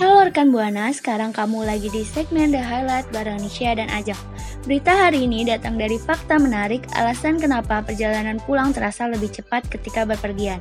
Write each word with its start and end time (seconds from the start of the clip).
Halo 0.00 0.24
rekan 0.24 0.48
Buana, 0.48 0.88
sekarang 0.96 1.28
kamu 1.28 1.68
lagi 1.68 1.92
di 1.92 2.08
segmen 2.08 2.56
The 2.56 2.64
Highlight 2.64 3.12
bareng 3.12 3.36
Nisha 3.36 3.76
dan 3.76 3.92
Ajak. 3.92 4.16
Berita 4.64 4.96
hari 4.96 5.28
ini 5.28 5.44
datang 5.44 5.76
dari 5.76 6.00
fakta 6.00 6.40
menarik 6.40 6.88
alasan 6.96 7.36
kenapa 7.36 7.84
perjalanan 7.84 8.40
pulang 8.48 8.72
terasa 8.72 9.12
lebih 9.12 9.28
cepat 9.28 9.68
ketika 9.68 10.08
berpergian. 10.08 10.56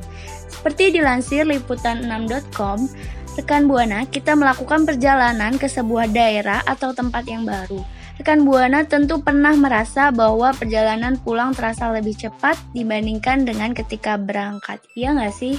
Seperti 0.51 0.91
dilansir 0.91 1.47
liputan6.com, 1.47 2.91
rekan 3.39 3.63
Buana 3.71 4.03
kita 4.11 4.35
melakukan 4.35 4.83
perjalanan 4.83 5.55
ke 5.55 5.71
sebuah 5.71 6.11
daerah 6.11 6.59
atau 6.67 6.91
tempat 6.91 7.23
yang 7.23 7.47
baru. 7.47 7.79
Rekan 8.19 8.43
Buana 8.43 8.83
tentu 8.83 9.23
pernah 9.23 9.55
merasa 9.55 10.11
bahwa 10.11 10.51
perjalanan 10.51 11.15
pulang 11.15 11.55
terasa 11.55 11.87
lebih 11.87 12.11
cepat 12.19 12.59
dibandingkan 12.75 13.47
dengan 13.47 13.71
ketika 13.71 14.19
berangkat. 14.19 14.83
Iya 14.99 15.15
nggak 15.15 15.31
sih? 15.31 15.55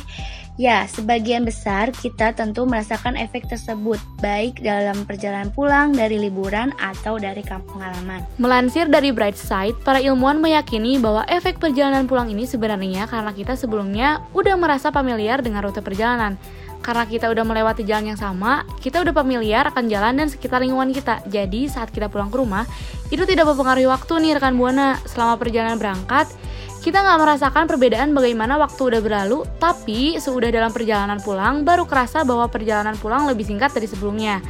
Ya, 0.58 0.84
sebagian 0.90 1.46
besar 1.46 1.94
kita 1.94 2.34
tentu 2.34 2.66
merasakan 2.66 3.14
efek 3.14 3.46
tersebut, 3.46 3.96
baik 4.18 4.60
dalam 4.60 5.06
perjalanan 5.06 5.48
pulang 5.54 5.94
dari 5.94 6.18
liburan 6.20 6.74
atau 6.76 7.16
dari 7.16 7.40
kampung 7.40 7.80
halaman. 7.80 8.26
Melansir 8.36 8.90
dari 8.90 9.14
Brightside, 9.14 9.78
para 9.86 10.02
ilmuwan 10.02 10.42
meyakini 10.42 10.98
bahwa 10.98 11.24
efek 11.30 11.62
perjalanan 11.62 12.04
pulang 12.04 12.28
ini 12.28 12.44
sebenarnya 12.44 13.06
karena 13.08 13.32
kita 13.32 13.56
sebelumnya 13.56 14.20
udah 14.36 14.58
merasa 14.60 14.90
familiar 14.92 15.40
dengan 15.40 15.64
rute 15.64 15.80
perjalanan. 15.80 16.34
Karena 16.80 17.04
kita 17.04 17.28
udah 17.28 17.44
melewati 17.44 17.84
jalan 17.84 18.16
yang 18.16 18.20
sama, 18.20 18.64
kita 18.80 19.04
udah 19.04 19.12
familiar 19.12 19.68
akan 19.68 19.92
jalan 19.92 20.16
dan 20.16 20.32
sekitar 20.32 20.64
lingkungan 20.64 20.96
kita. 20.96 21.20
Jadi 21.28 21.68
saat 21.68 21.92
kita 21.92 22.08
pulang 22.08 22.32
ke 22.32 22.40
rumah, 22.40 22.64
itu 23.12 23.20
tidak 23.28 23.52
mempengaruhi 23.52 23.84
waktu 23.84 24.12
nih 24.16 24.40
rekan 24.40 24.56
Buana. 24.56 24.96
Selama 25.04 25.36
perjalanan 25.36 25.76
berangkat, 25.76 26.32
kita 26.80 27.04
nggak 27.04 27.20
merasakan 27.20 27.64
perbedaan 27.68 28.16
bagaimana 28.16 28.56
waktu 28.56 28.80
udah 28.88 29.00
berlalu, 29.04 29.44
tapi 29.60 30.16
sudah 30.16 30.48
dalam 30.48 30.72
perjalanan 30.72 31.20
pulang, 31.20 31.60
baru 31.60 31.84
kerasa 31.84 32.24
bahwa 32.24 32.48
perjalanan 32.48 32.96
pulang 32.96 33.28
lebih 33.28 33.44
singkat 33.44 33.68
dari 33.76 33.84
sebelumnya. 33.84 34.40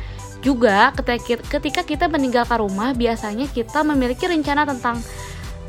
Juga 0.40 0.94
ketika 1.50 1.82
kita 1.82 2.06
meninggalkan 2.06 2.62
rumah, 2.62 2.94
biasanya 2.94 3.50
kita 3.50 3.82
memiliki 3.82 4.30
rencana 4.30 4.62
tentang 4.62 5.02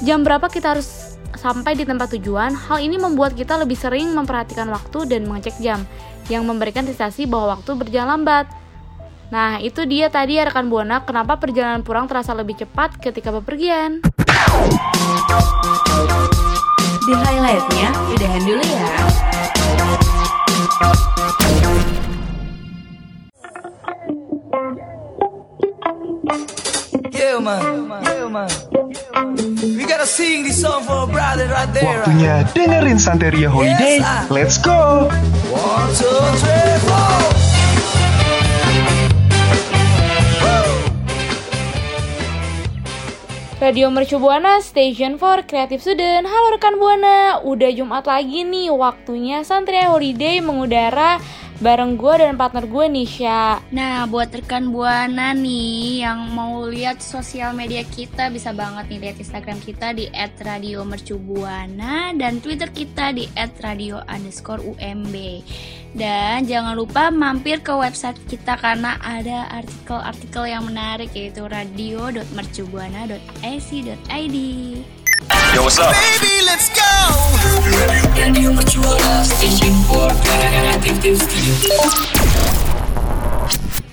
jam 0.06 0.22
berapa 0.22 0.48
kita 0.48 0.78
harus 0.78 1.18
sampai 1.34 1.74
di 1.74 1.84
tempat 1.84 2.14
tujuan. 2.16 2.54
Hal 2.54 2.80
ini 2.80 3.02
membuat 3.02 3.34
kita 3.34 3.58
lebih 3.58 3.76
sering 3.76 4.14
memperhatikan 4.14 4.70
waktu 4.70 5.10
dan 5.10 5.26
mengecek 5.26 5.58
jam, 5.60 5.82
yang 6.30 6.46
memberikan 6.46 6.86
sensasi 6.86 7.26
bahwa 7.26 7.58
waktu 7.58 7.74
berjalan 7.74 8.22
lambat. 8.22 8.46
Nah, 9.34 9.58
itu 9.64 9.88
dia 9.90 10.14
tadi 10.14 10.38
ya 10.38 10.46
rekan 10.46 10.70
Buana, 10.70 11.02
kenapa 11.08 11.42
perjalanan 11.42 11.82
pulang 11.82 12.06
terasa 12.06 12.38
lebih 12.38 12.62
cepat 12.62 13.02
ketika 13.02 13.34
bepergian. 13.34 14.06
Di 17.02 17.18
highlightnya, 17.18 17.90
udahan 18.14 18.42
dulu 18.46 18.62
ya. 18.62 18.86
Yeah, 27.10 27.42
man. 27.42 27.90
Yeah, 28.06 28.30
man. 28.30 28.50
We 29.62 29.84
gotta 29.90 30.06
sing 30.06 30.46
this 30.46 30.62
song 30.62 30.86
for 30.86 31.04
a 31.04 31.10
brother 31.10 31.50
right 31.50 31.66
there. 31.74 32.06
Waktunya 32.06 32.46
dengerin 32.54 33.02
Santeria 33.02 33.50
Holiday. 33.50 33.98
Yes, 33.98 34.06
ah. 34.06 34.22
Let's 34.30 34.58
go! 34.62 35.10
One, 35.50 35.90
two, 35.98 36.22
three, 36.38 36.78
four. 36.86 37.51
Radio 43.62 43.94
Mercu 43.94 44.18
Buana, 44.18 44.58
Station 44.58 45.22
for 45.22 45.46
Creative 45.46 45.78
Student. 45.78 46.26
Halo 46.26 46.58
rekan 46.58 46.82
Buana, 46.82 47.46
udah 47.46 47.70
Jumat 47.70 48.10
lagi 48.10 48.42
nih, 48.42 48.74
waktunya 48.74 49.46
Santria 49.46 49.86
Holiday 49.86 50.42
mengudara 50.42 51.22
bareng 51.62 51.94
gue 51.94 52.26
dan 52.26 52.42
partner 52.42 52.66
gue 52.66 52.90
Nisha. 52.90 53.62
Nah, 53.70 54.10
buat 54.10 54.34
rekan 54.34 54.74
Buana 54.74 55.38
nih 55.38 56.02
yang 56.02 56.34
mau 56.34 56.66
lihat 56.66 57.06
sosial 57.06 57.54
media 57.54 57.86
kita 57.86 58.34
bisa 58.34 58.50
banget 58.50 58.98
nih 58.98 59.00
lihat 59.14 59.22
Instagram 59.22 59.62
kita 59.62 59.94
di 59.94 60.10
@radiomercubuana 60.42 62.18
dan 62.18 62.42
Twitter 62.42 62.74
kita 62.74 63.14
di 63.14 63.30
@radio_umb. 63.38 65.14
Dan 65.92 66.48
jangan 66.48 66.80
lupa 66.80 67.12
mampir 67.12 67.60
ke 67.60 67.76
website 67.76 68.16
kita 68.32 68.56
karena 68.56 68.96
ada 69.04 69.52
artikel-artikel 69.52 70.48
yang 70.48 70.64
menarik 70.64 71.12
yaitu 71.12 71.44
radio.mercubuana.ac.id. 71.44 74.38
Yo, 75.52 75.68
what's 75.68 75.84
up? 75.84 75.92
Baby, 75.92 76.48
let's 76.48 76.72
go. 76.72 76.88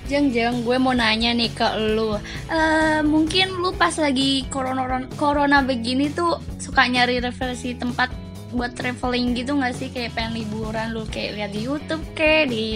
Jeng 0.09 0.32
jeng, 0.32 0.65
gue 0.65 0.80
mau 0.80 0.94
nanya 0.94 1.34
nih 1.34 1.50
ke 1.50 1.66
lu. 1.98 2.15
Eh, 2.48 3.03
mungkin 3.03 3.59
lu 3.59 3.75
pas 3.75 3.98
lagi 3.98 4.47
corona 4.48 5.03
corona 5.19 5.66
begini 5.66 6.15
tuh 6.15 6.38
suka 6.62 6.86
nyari 6.86 7.19
referensi 7.20 7.75
tempat 7.75 8.28
buat 8.48 8.72
traveling 8.72 9.36
gitu 9.36 9.60
nggak 9.60 9.75
sih 9.76 9.88
kayak 9.92 10.16
pengen 10.16 10.41
liburan 10.41 10.97
lu 10.97 11.04
kayak 11.12 11.36
lihat 11.36 11.50
di 11.53 11.69
YouTube 11.69 12.00
kayak 12.16 12.48
di 12.48 12.66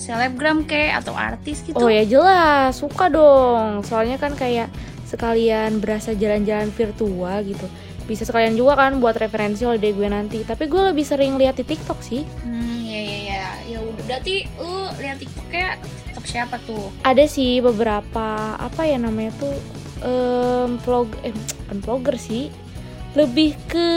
selebgram 0.00 0.64
kayak 0.64 1.04
atau 1.04 1.12
artis 1.12 1.60
gitu. 1.60 1.76
Oh 1.76 1.92
ya 1.92 2.08
jelas, 2.08 2.80
suka 2.80 3.12
dong. 3.12 3.84
Soalnya 3.84 4.16
kan 4.16 4.32
kayak 4.32 4.72
sekalian 5.04 5.82
berasa 5.82 6.16
jalan-jalan 6.16 6.72
virtual 6.72 7.36
gitu. 7.44 7.66
Bisa 8.08 8.24
sekalian 8.24 8.56
juga 8.56 8.80
kan 8.80 8.96
buat 8.98 9.14
referensi 9.20 9.68
holiday 9.68 9.92
gue 9.92 10.08
nanti. 10.08 10.38
Tapi 10.40 10.64
gue 10.66 10.82
lebih 10.94 11.04
sering 11.04 11.36
lihat 11.36 11.60
di 11.60 11.68
TikTok 11.68 12.00
sih. 12.00 12.24
Hmm, 12.40 12.80
ya 12.88 13.00
ya 13.04 13.18
ya. 13.20 13.44
Ya 13.76 13.78
udah 13.84 14.04
berarti 14.08 14.48
lu 14.56 14.88
lihat 15.04 15.20
TikToknya 15.20 15.68
TikTok 15.84 16.24
siapa 16.24 16.56
tuh? 16.64 16.88
Ada 17.04 17.28
sih 17.28 17.60
beberapa 17.60 18.56
apa 18.56 18.88
ya 18.88 18.96
namanya 18.96 19.36
tuh 19.36 19.54
em, 20.00 20.80
vlog 20.80 21.12
eh 21.28 21.34
bukan 21.36 21.78
vlogger 21.84 22.16
sih. 22.16 22.48
Lebih 23.14 23.58
ke 23.68 23.88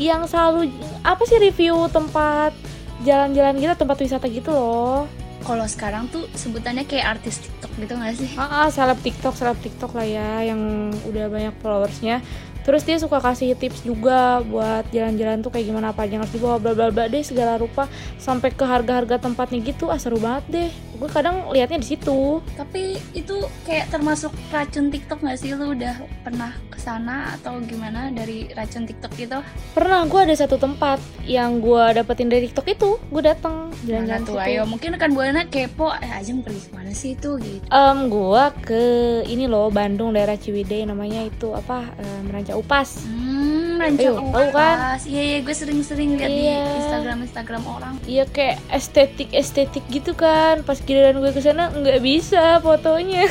yang 0.00 0.24
selalu 0.28 0.72
apa 1.02 1.22
sih 1.28 1.38
review 1.40 1.88
tempat 1.92 2.54
jalan-jalan 3.02 3.58
gitu, 3.58 3.74
tempat 3.74 3.96
wisata 3.98 4.26
gitu 4.30 4.50
loh. 4.54 5.04
Kalau 5.42 5.66
sekarang 5.66 6.06
tuh 6.06 6.30
sebutannya 6.38 6.86
kayak 6.86 7.18
artis 7.18 7.42
TikTok 7.42 7.72
gitu 7.82 7.92
gak 7.98 8.14
sih? 8.14 8.30
Ah, 8.38 8.66
ah, 8.66 8.66
seleb 8.70 9.02
TikTok, 9.02 9.34
seleb 9.34 9.58
TikTok 9.58 9.98
lah 9.98 10.06
ya 10.06 10.28
yang 10.46 10.94
udah 11.10 11.26
banyak 11.26 11.54
followersnya. 11.58 12.22
Terus 12.62 12.82
dia 12.86 12.96
suka 12.98 13.18
kasih 13.18 13.58
tips 13.58 13.82
juga 13.82 14.40
buat 14.46 14.86
jalan-jalan 14.94 15.42
tuh 15.42 15.50
kayak 15.50 15.66
gimana 15.68 15.90
apa 15.90 16.06
aja 16.06 16.18
yang 16.18 16.22
harus 16.22 16.34
dibawa 16.34 16.56
bla 16.62 16.72
bla 16.72 16.88
bla 16.94 17.04
deh 17.10 17.22
segala 17.26 17.58
rupa 17.58 17.90
sampai 18.22 18.54
ke 18.54 18.62
harga-harga 18.62 19.18
tempatnya 19.18 19.58
gitu 19.62 19.90
ah 19.90 19.98
seru 19.98 20.22
banget 20.22 20.44
deh. 20.50 20.70
Gue 21.02 21.10
kadang 21.10 21.50
liatnya 21.50 21.82
di 21.82 21.88
situ. 21.98 22.38
Tapi 22.54 22.94
itu 23.18 23.36
kayak 23.66 23.90
termasuk 23.90 24.30
racun 24.54 24.86
TikTok 24.94 25.26
gak 25.26 25.38
sih? 25.42 25.50
Lu 25.58 25.74
udah 25.74 25.98
pernah 26.22 26.54
ke 26.70 26.78
sana 26.78 27.34
atau 27.34 27.58
gimana 27.66 28.14
dari 28.14 28.46
racun 28.54 28.86
TikTok 28.86 29.12
itu? 29.18 29.38
Pernah 29.74 30.06
gue 30.06 30.20
ada 30.22 30.34
satu 30.38 30.54
tempat 30.62 31.02
yang 31.26 31.58
gue 31.58 31.82
dapetin 31.98 32.30
dari 32.30 32.46
TikTok 32.46 32.66
itu, 32.70 32.90
gue 33.10 33.22
datang 33.22 33.74
jalan-jalan 33.82 34.22
tuh? 34.22 34.38
Ayo, 34.38 34.62
mungkin 34.62 34.94
rekan 34.94 35.10
buana 35.10 35.42
kepo. 35.50 35.90
Eh, 35.98 36.10
aja 36.10 36.30
pergi 36.30 36.60
ke 36.66 36.70
mana 36.70 36.90
sih 36.94 37.18
itu 37.18 37.34
gitu? 37.42 37.66
Em, 37.66 37.98
gua 38.06 38.54
ke 38.54 38.82
ini 39.26 39.50
loh 39.50 39.70
Bandung 39.74 40.14
daerah 40.14 40.38
Ciwidey 40.38 40.86
namanya 40.86 41.26
itu 41.26 41.50
apa 41.50 41.90
em, 41.98 42.30
Ranca 42.52 42.60
Upas. 42.60 43.00
Hmm, 43.02 43.80
ranca 43.80 44.04
Ayo, 44.04 44.14
tahu 44.20 44.48
kan? 44.52 44.76
Iya, 45.02 45.22
iya, 45.24 45.38
gue 45.40 45.54
sering-sering 45.56 46.20
lihat 46.20 46.28
di 46.28 46.44
Iya. 46.44 46.60
Instagram 46.76 47.18
Instagram 47.24 47.62
orang. 47.64 47.94
Iya 48.04 48.24
kayak 48.28 48.60
estetik 48.68 49.32
estetik 49.32 49.84
gitu 49.88 50.12
kan. 50.12 50.60
Pas 50.60 50.76
giliran 50.78 51.16
gue 51.16 51.32
ke 51.32 51.40
sana 51.40 51.72
nggak 51.72 52.04
bisa 52.04 52.60
fotonya. 52.60 53.24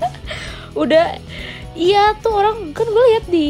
Udah 0.82 1.20
iya 1.76 2.16
tuh 2.18 2.32
orang 2.34 2.72
kan 2.72 2.88
gue 2.88 3.04
lihat 3.12 3.24
di 3.28 3.48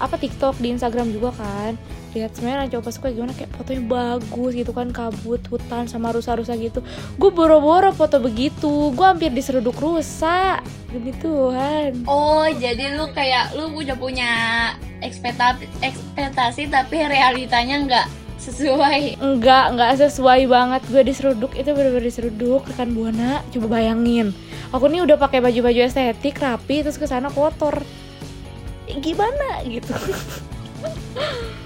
apa 0.00 0.16
TikTok 0.16 0.56
di 0.56 0.72
Instagram 0.72 1.12
juga 1.12 1.36
kan. 1.36 1.76
Lihat 2.10 2.34
sebenarnya 2.34 2.66
Ranca 2.66 2.76
Upas 2.82 2.98
kayak 2.98 3.14
gimana 3.14 3.32
kayak 3.38 3.50
fotonya 3.54 3.82
bagus 3.86 4.52
gitu 4.58 4.72
kan 4.74 4.90
kabut 4.90 5.42
hutan 5.46 5.86
sama 5.86 6.10
rusa-rusa 6.10 6.58
gitu. 6.58 6.82
Gue 7.14 7.30
boro-boro 7.30 7.94
foto 7.94 8.18
begitu. 8.18 8.90
Gue 8.90 9.06
hampir 9.06 9.30
diseruduk 9.30 9.78
rusa. 9.78 10.58
Demi 10.90 11.14
Tuhan. 11.22 12.02
Oh, 12.10 12.50
jadi 12.50 12.98
lu 12.98 13.14
kayak 13.14 13.54
lu 13.54 13.70
udah 13.70 13.94
punya 13.94 14.30
ekspektasi 15.00 15.70
ekspektasi 15.86 16.66
tapi 16.66 17.06
realitanya 17.06 17.78
nggak 17.86 18.06
sesuai. 18.40 19.20
Enggak, 19.20 19.64
enggak 19.76 19.92
sesuai 20.00 20.48
banget 20.50 20.82
gue 20.90 21.02
diseruduk 21.04 21.52
itu 21.54 21.70
bener-bener 21.70 22.10
diseruduk 22.10 22.66
rekan 22.66 22.90
buana. 22.90 23.44
Coba 23.54 23.78
bayangin, 23.78 24.34
aku 24.74 24.88
nih 24.90 25.04
udah 25.04 25.20
pakai 25.20 25.44
baju-baju 25.44 25.80
estetik 25.84 26.40
rapi 26.40 26.82
terus 26.82 26.98
ke 26.98 27.06
sana 27.06 27.30
kotor. 27.30 27.84
Gimana 28.90 29.62
gitu? 29.68 29.94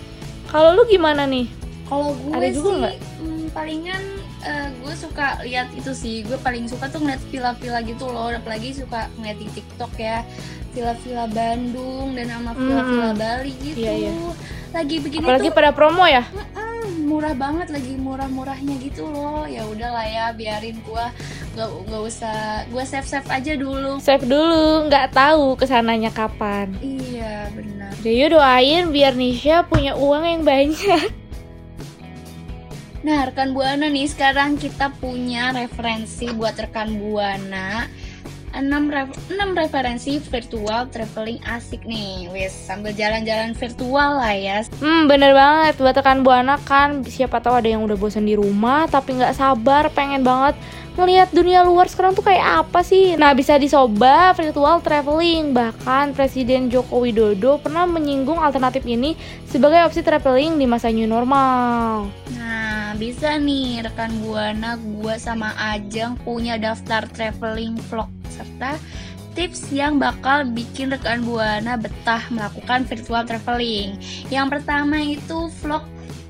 Kalau 0.54 0.70
lu 0.78 0.86
gimana 0.86 1.26
nih? 1.26 1.50
Kalau 1.90 2.14
gue 2.14 2.30
Ada 2.30 2.48
juga 2.54 2.94
sih 2.94 3.02
hmm, 3.18 3.44
palingan 3.50 4.02
eh, 4.46 4.68
gue 4.70 4.94
suka 4.94 5.42
lihat 5.42 5.74
itu 5.74 5.90
sih. 5.90 6.22
Gue 6.22 6.38
paling 6.38 6.70
suka 6.70 6.86
tuh 6.86 7.02
ngeliat 7.02 7.18
villa-villa 7.26 7.82
gitu 7.82 8.06
loh. 8.06 8.30
Apalagi 8.30 8.70
suka 8.70 9.10
ngeliat 9.18 9.38
di 9.42 9.50
TikTok 9.50 9.92
ya. 9.98 10.22
Villa-villa 10.70 11.26
Bandung 11.26 12.14
dan 12.14 12.30
sama 12.30 12.54
villa-villa 12.54 13.10
Bali 13.18 13.54
gitu. 13.66 13.82
Iya, 13.82 13.92
iya. 13.98 14.12
Lagi 14.70 15.02
begini 15.02 15.26
Apalagi 15.26 15.50
tuh 15.50 15.56
pada 15.58 15.70
promo 15.74 16.06
ya? 16.06 16.22
mm, 16.30 17.06
murah 17.06 17.34
banget 17.34 17.74
lagi 17.74 17.98
murah-murahnya 17.98 18.74
gitu 18.78 19.10
loh. 19.10 19.50
Ya 19.50 19.66
udahlah 19.66 20.06
ya, 20.06 20.30
biarin 20.38 20.78
gue 20.86 21.06
nggak 21.54 21.68
nggak 21.90 22.02
usah 22.02 22.66
gue 22.70 22.84
save 22.86 23.06
save 23.10 23.26
aja 23.26 23.58
dulu. 23.58 23.98
Save 23.98 24.26
dulu, 24.26 24.86
nggak 24.86 25.14
tahu 25.14 25.58
ke 25.58 25.66
sananya 25.66 26.14
kapan. 26.14 26.74
Iya 26.78 27.50
benar. 27.54 27.83
Jadi 28.00 28.32
doain 28.32 28.90
biar 28.90 29.14
Nisha 29.14 29.62
punya 29.68 29.94
uang 29.94 30.24
yang 30.24 30.42
banyak. 30.42 31.12
Nah, 33.04 33.28
rekan 33.28 33.52
Buana 33.52 33.92
nih 33.92 34.08
sekarang 34.08 34.56
kita 34.56 34.88
punya 34.96 35.52
referensi 35.52 36.32
buat 36.32 36.56
rekan 36.56 36.96
Buana. 36.96 37.84
6, 38.54 38.86
re- 38.86 39.10
6 39.34 39.58
referensi 39.58 40.22
virtual 40.22 40.86
traveling 40.88 41.42
asik 41.42 41.82
nih. 41.84 42.30
Wes, 42.30 42.54
sambil 42.54 42.94
jalan-jalan 42.94 43.50
virtual 43.52 44.22
lah 44.22 44.30
ya. 44.30 44.62
Hmm 44.78 45.10
bener 45.10 45.34
banget 45.34 45.74
buat 45.82 45.98
rekan 45.98 46.22
buana 46.22 46.56
kan 46.62 47.02
siapa 47.02 47.42
tahu 47.42 47.58
ada 47.58 47.68
yang 47.68 47.82
udah 47.82 47.98
bosan 47.98 48.30
di 48.30 48.38
rumah 48.38 48.86
tapi 48.86 49.18
nggak 49.18 49.34
sabar 49.34 49.90
pengen 49.90 50.22
banget 50.22 50.54
ngelihat 50.94 51.34
dunia 51.34 51.66
luar 51.66 51.90
sekarang 51.90 52.14
tuh 52.14 52.22
kayak 52.22 52.66
apa 52.66 52.80
sih. 52.86 53.18
Nah 53.18 53.34
bisa 53.34 53.58
dicoba 53.58 54.30
virtual 54.34 54.78
traveling 54.78 55.50
bahkan 55.50 56.14
Presiden 56.14 56.70
Joko 56.70 57.02
Widodo 57.02 57.58
pernah 57.58 57.86
menyinggung 57.86 58.38
alternatif 58.38 58.86
ini 58.86 59.18
sebagai 59.50 59.82
opsi 59.86 60.02
traveling 60.06 60.58
di 60.58 60.66
masa 60.66 60.90
new 60.94 61.06
normal. 61.06 62.10
Nah, 62.38 62.94
bisa 62.94 63.34
nih 63.38 63.82
rekan 63.82 64.14
Buana, 64.22 64.78
gua 64.78 65.18
sama 65.18 65.50
Ajeng 65.58 66.14
punya 66.22 66.54
daftar 66.54 67.06
traveling 67.10 67.74
vlog 67.90 68.10
serta 68.30 68.78
tips 69.34 69.74
yang 69.74 69.98
bakal 69.98 70.46
bikin 70.46 70.94
rekan 70.94 71.26
Buana 71.26 71.74
betah 71.74 72.22
melakukan 72.30 72.86
virtual 72.86 73.26
traveling. 73.26 73.98
Yang 74.30 74.46
pertama 74.58 75.02
itu 75.02 75.50
vlog 75.62 75.82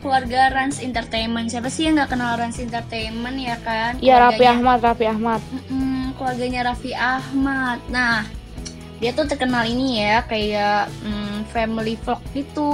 keluarga 0.05 0.53
Rans 0.53 0.85
Entertainment. 0.85 1.49
Siapa 1.49 1.73
sih 1.73 1.89
yang 1.89 1.97
nggak 1.97 2.13
kenal 2.13 2.37
Rans 2.37 2.61
Entertainment 2.61 3.41
ya 3.41 3.57
kan? 3.65 3.97
Ya 4.05 4.21
Raffi 4.21 4.45
Ahmad, 4.45 4.85
Raffi 4.85 5.09
Ahmad. 5.09 5.41
Mm-mm, 5.49 6.13
keluarganya 6.21 6.69
Raffi 6.69 6.93
Ahmad. 6.93 7.81
Nah, 7.89 8.29
dia 9.01 9.17
tuh 9.17 9.25
terkenal 9.25 9.65
ini 9.65 10.05
ya 10.05 10.21
kayak 10.29 10.93
mm, 11.01 11.49
family 11.49 11.97
vlog 12.05 12.21
gitu. 12.37 12.73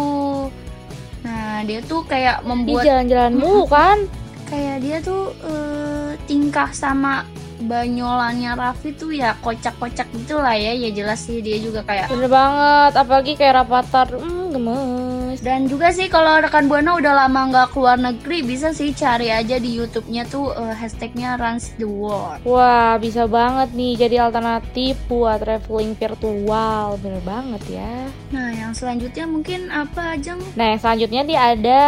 Nah, 1.23 1.63
dia 1.63 1.79
tuh 1.87 2.03
kayak 2.03 2.43
membuat 2.43 2.83
jalan-jalan 2.83 3.39
mulu 3.39 3.71
kan? 3.71 4.11
kayak 4.51 4.83
dia 4.83 4.99
tuh 4.99 5.31
eh, 5.47 6.19
tingkah 6.27 6.75
sama 6.75 7.23
banyolannya 7.63 8.59
Raffi 8.59 8.91
tuh 8.99 9.15
ya 9.15 9.39
kocak-kocak 9.39 10.11
gitu 10.11 10.43
lah 10.43 10.59
ya. 10.59 10.75
Ya 10.75 10.91
jelas 10.91 11.23
sih 11.23 11.39
dia 11.39 11.63
juga 11.63 11.87
kayak 11.87 12.11
Bener 12.11 12.27
banget, 12.27 12.93
apalagi 12.99 13.33
kayak 13.39 13.63
Rapatar, 13.63 14.11
hmm 14.19 14.51
gemes. 14.51 15.10
Dan 15.39 15.71
juga 15.71 15.95
sih 15.95 16.11
kalau 16.11 16.43
rekan 16.43 16.67
buana 16.67 16.99
udah 16.99 17.15
lama 17.15 17.55
nggak 17.55 17.69
keluar 17.71 17.95
negeri 17.95 18.43
bisa 18.43 18.75
sih 18.75 18.91
cari 18.91 19.31
aja 19.31 19.63
di 19.63 19.79
YouTube-nya 19.79 20.27
tuh 20.27 20.51
eh, 20.59 20.75
hashtagnya 20.75 21.39
runs 21.39 21.71
the 21.79 21.87
world. 21.87 22.43
Wah, 22.43 22.99
bisa 22.99 23.31
banget 23.31 23.71
nih 23.71 23.95
jadi 23.95 24.27
alternatif 24.27 24.99
buat 25.07 25.39
traveling 25.39 25.95
virtual. 25.95 26.99
Bener 26.99 27.23
banget 27.23 27.63
ya. 27.71 28.11
Nah, 28.35 28.51
yang 28.51 28.75
selanjutnya 28.75 29.31
mungkin 29.31 29.71
apa 29.71 30.19
aja? 30.19 30.35
Nah, 30.59 30.67
yang 30.75 30.81
selanjutnya 30.83 31.23
nih 31.23 31.39
ada 31.39 31.83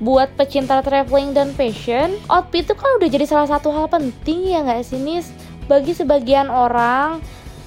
buat 0.00 0.32
pecinta 0.34 0.80
traveling 0.80 1.36
dan 1.36 1.52
fashion. 1.52 2.16
Outfit 2.32 2.64
itu 2.64 2.72
kan 2.72 2.96
udah 2.96 3.08
jadi 3.12 3.28
salah 3.28 3.52
satu 3.52 3.68
hal 3.68 3.92
penting 3.92 4.48
ya 4.48 4.64
nggak 4.64 4.88
sih, 4.88 4.96
Nis? 4.96 5.28
Bagi 5.68 5.92
sebagian 5.92 6.48
orang, 6.48 7.20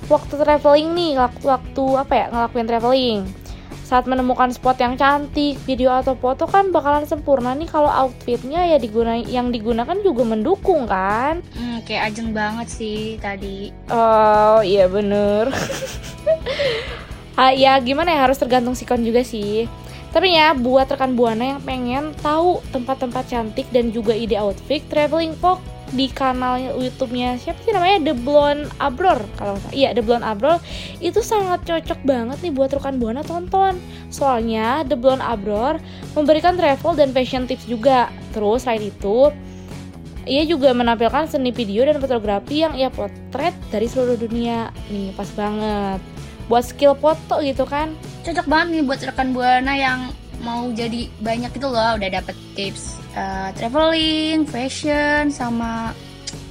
waktu 0.09 0.33
traveling 0.35 0.91
nih, 0.97 1.11
waktu, 1.21 1.43
waktu 1.45 1.83
apa 1.95 2.13
ya, 2.13 2.25
ngelakuin 2.33 2.67
traveling. 2.67 3.44
Saat 3.85 4.09
menemukan 4.09 4.49
spot 4.49 4.81
yang 4.81 4.97
cantik, 4.97 5.61
video 5.69 5.93
atau 5.93 6.17
foto 6.17 6.49
kan 6.49 6.73
bakalan 6.73 7.05
sempurna 7.05 7.53
nih 7.53 7.69
kalau 7.69 7.85
outfitnya 7.85 8.65
ya 8.65 8.81
diguna 8.81 9.21
yang 9.21 9.53
digunakan 9.53 9.93
juga 10.01 10.25
mendukung 10.25 10.89
kan? 10.89 11.45
Hmm, 11.53 11.85
kayak 11.85 12.09
ajeng 12.09 12.33
banget 12.33 12.65
sih 12.65 13.21
tadi. 13.21 13.69
Oh 13.93 14.65
iya 14.65 14.89
bener 14.89 15.53
ah, 17.37 17.53
Ya 17.53 17.77
gimana 17.77 18.09
ya 18.09 18.25
harus 18.25 18.41
tergantung 18.41 18.73
sikon 18.73 19.05
juga 19.05 19.21
sih 19.21 19.69
Tapi 20.09 20.33
ya 20.33 20.57
buat 20.57 20.89
rekan 20.89 21.13
Buana 21.13 21.53
yang 21.53 21.61
pengen 21.61 22.17
tahu 22.25 22.65
tempat-tempat 22.73 23.29
cantik 23.29 23.69
dan 23.69 23.93
juga 23.93 24.17
ide 24.17 24.39
outfit 24.39 24.81
traveling 24.89 25.37
vlog 25.37 25.61
di 25.93 26.09
kanal 26.09 26.57
YouTube-nya 26.57 27.37
siapa 27.37 27.61
sih 27.61 27.69
namanya 27.69 28.11
The 28.11 28.15
Blonde 28.17 28.65
Abror 28.81 29.21
kalau 29.37 29.59
nggak 29.61 29.73
iya 29.75 29.93
The 29.93 30.01
Blonde 30.01 30.25
Abror 30.25 30.57
itu 30.97 31.21
sangat 31.21 31.61
cocok 31.67 32.01
banget 32.01 32.37
nih 32.41 32.53
buat 32.53 32.73
rekan 32.73 32.97
buana 32.97 33.21
tonton 33.21 33.77
soalnya 34.09 34.81
The 34.89 34.97
Blonde 34.97 35.21
Abror 35.21 35.77
memberikan 36.17 36.57
travel 36.57 36.97
dan 36.97 37.13
fashion 37.13 37.45
tips 37.45 37.69
juga 37.69 38.09
terus 38.33 38.65
selain 38.65 38.89
itu 38.89 39.29
ia 40.25 40.41
juga 40.43 40.73
menampilkan 40.73 41.29
seni 41.29 41.53
video 41.53 41.85
dan 41.85 42.01
fotografi 42.01 42.65
yang 42.65 42.73
ia 42.73 42.89
potret 42.89 43.53
dari 43.69 43.85
seluruh 43.85 44.17
dunia. 44.17 44.73
Nih, 44.89 45.13
pas 45.13 45.29
banget. 45.37 46.01
Buat 46.49 46.65
skill 46.65 46.97
foto 46.97 47.45
gitu 47.45 47.63
kan. 47.69 47.93
Cocok 48.25 48.49
banget 48.49 48.67
nih 48.73 48.83
buat 48.89 48.99
rekan 49.05 49.37
buana 49.37 49.73
yang 49.77 50.09
mau 50.45 50.69
jadi 50.69 51.09
banyak 51.25 51.49
itu 51.57 51.67
loh, 51.67 51.97
udah 51.97 52.09
dapet 52.21 52.37
tips 52.53 53.01
eh, 53.17 53.49
traveling, 53.57 54.45
fashion, 54.45 55.33
sama 55.33 55.89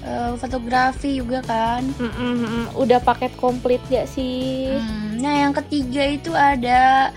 eh, 0.02 0.34
fotografi 0.34 1.22
juga 1.22 1.40
kan. 1.46 1.86
Mm-mm, 2.02 2.74
udah 2.74 2.98
paket 2.98 3.30
komplit 3.38 3.80
gak 3.86 4.10
sih? 4.10 4.74
Hmm, 4.74 5.22
nah 5.22 5.46
yang 5.46 5.54
ketiga 5.54 6.02
itu 6.10 6.34
ada 6.34 7.14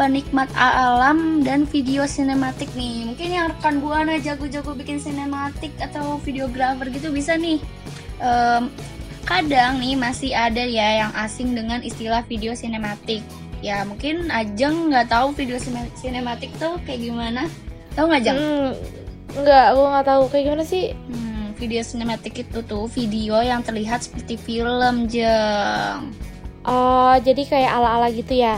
penikmat 0.00 0.48
alam 0.56 1.44
dan 1.44 1.68
video 1.68 2.08
sinematik 2.08 2.72
nih. 2.72 3.04
Mungkin 3.04 3.28
yang 3.28 3.52
rekan 3.52 3.84
buana 3.84 4.16
jago-jago 4.16 4.72
bikin 4.72 4.96
sinematik 4.96 5.76
atau 5.76 6.16
videografer 6.24 6.88
gitu 6.88 7.12
bisa 7.12 7.36
nih. 7.36 7.60
Em, 8.16 8.72
kadang 9.28 9.76
nih 9.76 10.00
masih 10.00 10.32
ada 10.32 10.64
ya 10.64 11.04
yang 11.04 11.12
asing 11.12 11.52
dengan 11.52 11.84
istilah 11.84 12.24
video 12.24 12.56
sinematik. 12.56 13.20
Ya 13.60 13.84
mungkin 13.84 14.32
Ajeng 14.32 14.88
nggak 14.88 15.12
tahu 15.12 15.36
video 15.36 15.60
sine- 15.60 15.92
sinematik 15.96 16.48
tuh 16.56 16.80
kayak 16.84 17.00
gimana? 17.04 17.44
Tahu 17.92 18.08
nggak 18.08 18.22
Jeng? 18.24 18.38
Hmm, 18.38 18.72
enggak, 19.36 19.66
gue 19.76 19.86
nggak 19.92 20.06
tahu 20.08 20.22
kayak 20.32 20.44
gimana 20.48 20.64
sih. 20.64 20.84
Hmm, 20.96 21.52
video 21.60 21.80
sinematik 21.84 22.34
itu 22.40 22.58
tuh 22.64 22.88
video 22.88 23.36
yang 23.44 23.60
terlihat 23.60 24.00
seperti 24.00 24.40
film 24.40 25.06
Jeng. 25.06 26.14
Oh, 26.64 27.14
jadi 27.20 27.42
kayak 27.44 27.72
ala-ala 27.72 28.08
gitu 28.08 28.32
ya. 28.36 28.56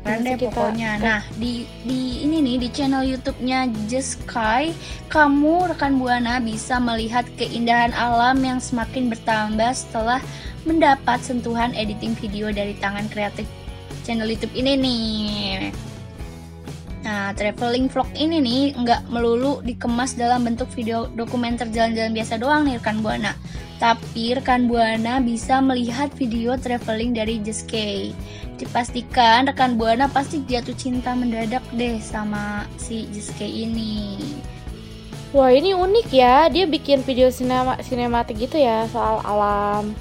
Keren 0.00 0.24
deh 0.24 0.32
Masih 0.32 0.48
kita- 0.48 0.56
pokoknya. 0.56 0.90
Nah, 0.96 1.20
di 1.36 1.68
di 1.84 2.24
ini 2.24 2.40
nih 2.40 2.56
di 2.56 2.68
channel 2.72 3.04
YouTube-nya 3.04 3.68
Just 3.84 4.24
Sky, 4.24 4.72
kamu 5.12 5.68
rekan 5.68 6.00
Buana 6.00 6.40
bisa 6.40 6.80
melihat 6.80 7.28
keindahan 7.36 7.92
alam 7.92 8.40
yang 8.40 8.56
semakin 8.56 9.12
bertambah 9.12 9.76
setelah 9.76 10.24
mendapat 10.64 11.20
sentuhan 11.20 11.76
editing 11.76 12.16
video 12.16 12.48
dari 12.48 12.72
tangan 12.80 13.08
kreatif 13.12 13.44
channel 14.02 14.28
YouTube 14.28 14.54
ini 14.56 14.72
nih. 14.76 15.72
Nah, 17.00 17.32
traveling 17.32 17.88
vlog 17.88 18.06
ini 18.12 18.38
nih 18.44 18.62
nggak 18.76 19.08
melulu 19.08 19.64
dikemas 19.64 20.14
dalam 20.14 20.44
bentuk 20.44 20.68
video 20.76 21.08
dokumenter 21.16 21.66
jalan-jalan 21.72 22.12
biasa 22.12 22.36
doang 22.36 22.68
nih 22.68 22.76
rekan 22.76 23.00
Buana. 23.00 23.32
Tapi 23.80 24.36
rekan 24.36 24.68
Buana 24.68 25.24
bisa 25.24 25.64
melihat 25.64 26.12
video 26.12 26.60
traveling 26.60 27.16
dari 27.16 27.40
Jeske. 27.40 28.12
Dipastikan 28.60 29.48
rekan 29.48 29.80
Buana 29.80 30.12
pasti 30.12 30.44
jatuh 30.44 30.76
cinta 30.76 31.16
mendadak 31.16 31.64
deh 31.72 31.96
sama 32.04 32.68
si 32.76 33.08
Jeske 33.08 33.48
ini. 33.48 34.20
Wah 35.32 35.48
ini 35.48 35.72
unik 35.72 36.08
ya, 36.12 36.50
dia 36.52 36.68
bikin 36.68 37.00
video 37.06 37.32
sinema 37.32 37.80
sinematik 37.80 38.36
gitu 38.36 38.60
ya 38.60 38.84
soal 38.92 39.22
alam 39.24 39.96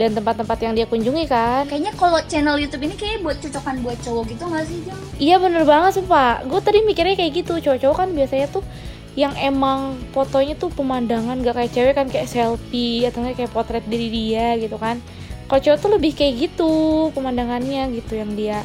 dan 0.00 0.16
tempat-tempat 0.16 0.58
yang 0.62 0.72
dia 0.72 0.86
kunjungi 0.88 1.24
kan. 1.28 1.68
Kayaknya 1.68 1.92
kalau 1.96 2.18
channel 2.24 2.56
YouTube 2.56 2.84
ini 2.88 2.94
kayak 2.96 3.20
buat 3.20 3.36
cocokan 3.40 3.84
buat 3.84 3.98
cowok 4.00 4.24
gitu 4.32 4.44
nggak 4.48 4.64
sih, 4.64 4.78
Jang? 4.88 5.00
Iya 5.20 5.36
bener 5.40 5.62
banget 5.68 6.00
sumpah, 6.00 6.44
gue 6.48 6.60
tadi 6.64 6.80
mikirnya 6.84 7.16
kayak 7.16 7.44
gitu, 7.44 7.60
cowok-cowok 7.60 7.96
kan 7.96 8.08
biasanya 8.16 8.48
tuh 8.48 8.64
yang 9.12 9.36
emang 9.36 10.00
fotonya 10.16 10.56
tuh 10.56 10.72
pemandangan 10.72 11.44
gak 11.44 11.52
kayak 11.52 11.72
cewek 11.76 11.94
kan 11.96 12.08
kayak 12.08 12.28
selfie 12.32 13.04
atau 13.04 13.20
kayak 13.20 13.52
potret 13.52 13.84
diri 13.84 14.08
dia 14.08 14.56
gitu 14.56 14.80
kan 14.80 15.04
kalau 15.52 15.60
cowok 15.60 15.78
tuh 15.84 15.90
lebih 16.00 16.12
kayak 16.16 16.48
gitu 16.48 16.72
pemandangannya 17.12 17.92
gitu 17.92 18.16
yang 18.16 18.32
dia 18.32 18.64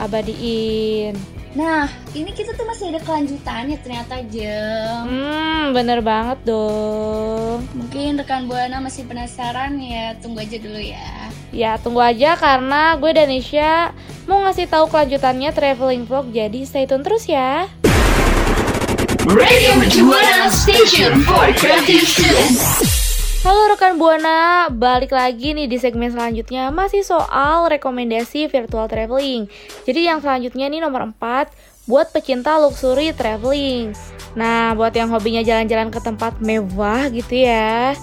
abadiin 0.00 1.12
Nah, 1.52 1.84
ini 2.16 2.32
kita 2.32 2.56
tuh 2.56 2.64
masih 2.64 2.88
ada 2.88 3.00
kelanjutannya 3.04 3.76
ternyata, 3.84 4.24
Jeng. 4.32 5.04
hmm 5.04 5.76
bener 5.76 6.00
banget 6.00 6.40
dong 6.48 7.60
Mungkin 7.76 8.16
rekan 8.16 8.48
Buana 8.48 8.80
masih 8.80 9.04
penasaran 9.04 9.76
ya, 9.76 10.16
tunggu 10.16 10.40
aja 10.40 10.56
dulu 10.56 10.80
ya. 10.80 11.28
ya 11.52 11.76
tunggu 11.76 12.00
aja 12.00 12.40
karena 12.40 12.96
gue 12.96 13.12
Danisha 13.12 13.92
mau 14.24 14.40
ngasih 14.48 14.64
tahu 14.64 14.88
kelanjutannya 14.88 15.52
traveling 15.52 16.08
vlog 16.08 16.32
jadi 16.32 16.64
stay 16.64 16.88
tune 16.88 17.04
terus 17.04 17.28
ya 17.28 17.68
Radio 19.28 19.72
Mercubuana 19.76 20.48
Station 20.50 21.20
for 21.22 21.52
Creative 21.54 22.02
Students. 22.02 23.01
Halo 23.42 23.74
rekan 23.74 23.98
Buana, 23.98 24.70
balik 24.70 25.10
lagi 25.10 25.50
nih 25.50 25.66
di 25.66 25.74
segmen 25.74 26.14
selanjutnya 26.14 26.70
masih 26.70 27.02
soal 27.02 27.66
rekomendasi 27.66 28.46
virtual 28.46 28.86
traveling. 28.86 29.50
Jadi 29.82 30.06
yang 30.06 30.22
selanjutnya 30.22 30.70
nih 30.70 30.78
nomor 30.78 31.10
4 31.10 31.50
buat 31.90 32.14
pecinta 32.14 32.54
luxury 32.62 33.10
traveling. 33.10 33.98
Nah, 34.38 34.78
buat 34.78 34.94
yang 34.94 35.10
hobinya 35.10 35.42
jalan-jalan 35.42 35.90
ke 35.90 35.98
tempat 35.98 36.38
mewah 36.38 37.10
gitu 37.10 37.42
ya. 37.42 37.98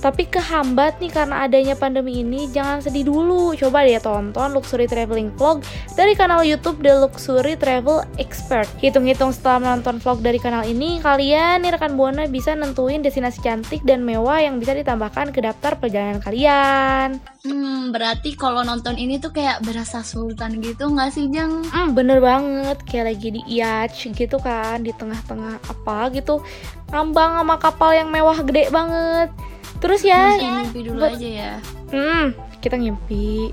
Tapi 0.00 0.28
kehambat 0.28 1.00
nih 1.00 1.12
karena 1.12 1.48
adanya 1.48 1.74
pandemi 1.74 2.20
ini, 2.20 2.46
jangan 2.52 2.84
sedih 2.84 3.08
dulu. 3.08 3.56
Coba 3.56 3.82
deh 3.82 3.96
tonton 3.98 4.52
luxury 4.52 4.86
traveling 4.86 5.32
vlog 5.34 5.64
dari 5.96 6.12
kanal 6.12 6.44
YouTube 6.44 6.84
The 6.84 7.06
Luxury 7.06 7.56
Travel 7.56 8.04
Expert. 8.20 8.68
Hitung-hitung 8.78 9.32
setelah 9.32 9.62
menonton 9.62 9.98
vlog 9.98 10.20
dari 10.20 10.36
kanal 10.36 10.62
ini, 10.68 11.00
kalian 11.00 11.64
nih 11.64 11.74
rekan 11.74 11.96
Buana 11.96 12.28
bisa 12.28 12.52
nentuin 12.52 13.00
destinasi 13.00 13.40
cantik 13.40 13.82
dan 13.82 14.04
mewah 14.04 14.40
yang 14.42 14.60
bisa 14.60 14.76
ditambahkan 14.76 15.32
ke 15.32 15.40
daftar 15.40 15.78
perjalanan 15.80 16.20
kalian. 16.20 17.18
Hmm, 17.46 17.94
berarti 17.94 18.34
kalau 18.34 18.66
nonton 18.66 18.98
ini 18.98 19.22
tuh 19.22 19.30
kayak 19.30 19.62
berasa 19.62 20.02
sultan 20.02 20.58
gitu 20.58 20.90
nggak 20.90 21.10
sih, 21.14 21.30
Jeng? 21.30 21.62
Hmm, 21.70 21.94
bener 21.94 22.18
banget 22.18 22.78
kayak 22.84 23.14
lagi 23.14 23.28
di 23.38 23.42
yacht 23.46 23.94
gitu 23.96 24.36
kan 24.42 24.82
di 24.82 24.90
tengah-tengah 24.94 25.58
apa 25.62 26.10
gitu 26.14 26.42
ngambang 26.90 27.42
sama 27.42 27.56
kapal 27.58 27.90
yang 27.94 28.08
mewah 28.10 28.38
gede 28.42 28.70
banget 28.70 29.30
terus 29.78 30.02
ya 30.04 30.36
mimpi 30.40 30.82
dulu 30.86 31.00
buat- 31.00 31.14
aja 31.18 31.28
ya. 31.28 31.60
hmm 31.92 32.32
kita 32.64 32.76
ngimpi 32.80 33.52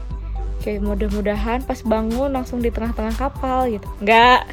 kayak 0.64 0.80
mudah-mudahan 0.80 1.60
pas 1.68 1.84
bangun 1.84 2.32
langsung 2.32 2.64
di 2.64 2.72
tengah-tengah 2.72 3.20
kapal 3.20 3.68
gitu 3.68 3.84
enggak 4.00 4.44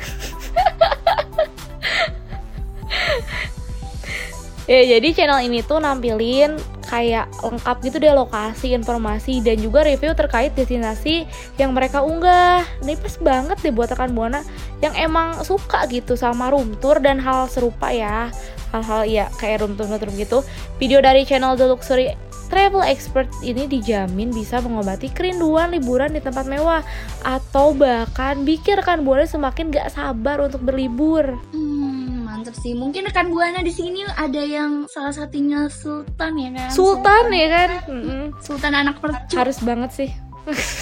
ya 4.71 4.99
jadi 4.99 5.09
channel 5.15 5.47
ini 5.47 5.63
tuh 5.63 5.79
nampilin 5.79 6.59
kayak 6.91 7.31
lengkap 7.39 7.77
gitu 7.87 7.97
deh 8.03 8.11
lokasi, 8.11 8.75
informasi 8.75 9.39
dan 9.47 9.63
juga 9.63 9.87
review 9.87 10.11
terkait 10.11 10.51
destinasi 10.59 11.23
yang 11.55 11.71
mereka 11.71 12.03
unggah. 12.03 12.67
Ini 12.83 12.99
pas 12.99 13.15
banget 13.23 13.63
deh 13.63 13.71
buat 13.71 13.95
rekan 13.95 14.11
buana 14.11 14.43
yang 14.83 14.91
emang 14.99 15.39
suka 15.47 15.87
gitu 15.87 16.19
sama 16.19 16.51
room 16.51 16.75
tour 16.83 16.99
dan 16.99 17.23
hal 17.23 17.47
serupa 17.47 17.95
ya. 17.95 18.35
Hal-hal 18.71 19.03
ya 19.05 19.25
kayak 19.37 19.63
room 19.63 19.75
tour 19.75 19.91
room 19.91 20.15
gitu. 20.15 20.41
Video 20.79 20.99
dari 20.99 21.27
channel 21.27 21.55
The 21.55 21.67
Luxury 21.67 22.15
Travel 22.51 22.83
Expert 22.83 23.31
ini 23.43 23.71
dijamin 23.71 24.35
bisa 24.35 24.59
mengobati 24.59 25.07
kerinduan 25.07 25.71
liburan 25.71 26.11
di 26.11 26.19
tempat 26.19 26.51
mewah 26.51 26.83
atau 27.23 27.71
bahkan 27.71 28.43
bikin 28.43 28.83
rekan 28.83 29.07
buana 29.07 29.23
semakin 29.23 29.71
gak 29.71 29.95
sabar 29.95 30.43
untuk 30.43 30.59
berlibur. 30.63 31.39
Hmm, 31.55 32.27
mantep 32.27 32.59
sih. 32.59 32.75
Mungkin 32.75 33.07
rekan 33.07 33.31
buana 33.31 33.63
di 33.63 33.71
sini 33.71 34.03
ada 34.19 34.43
yang 34.43 34.91
salah 34.91 35.15
satunya 35.15 35.71
Sultan 35.71 36.35
ya 36.35 36.51
kan? 36.51 36.69
Sultan 36.75 37.25
ya 37.31 37.49
kan? 37.49 37.71
Mm-mm. 37.87 38.23
Sultan 38.43 38.75
anak 38.75 38.99
percu. 38.99 39.39
harus 39.39 39.63
banget 39.63 39.91
sih 39.95 40.11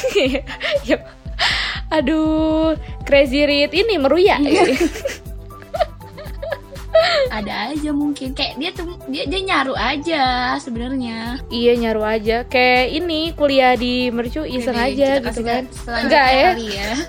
Yap. 0.89 1.05
aduh 1.89 2.77
crazy 3.05 3.45
rich 3.45 3.73
ini 3.73 3.97
meruya 3.97 4.37
ada 7.39 7.55
aja 7.69 7.91
mungkin 7.91 8.33
kayak 8.33 8.55
dia 8.57 8.71
tuh 8.71 8.87
dia 9.07 9.25
dia 9.25 9.41
nyaru 9.41 9.75
aja 9.75 10.25
sebenarnya. 10.57 11.39
iya 11.49 11.73
nyaru 11.75 12.03
aja 12.03 12.37
kayak 12.45 12.87
ini 12.93 13.33
kuliah 13.33 13.75
di 13.75 14.09
mercu 14.09 14.43
iseng 14.43 14.75
aja 14.75 15.19
gitu 15.19 15.41
kan 15.41 15.65
enggak 15.87 16.27
ya 16.29 16.49
ya. 16.57 16.91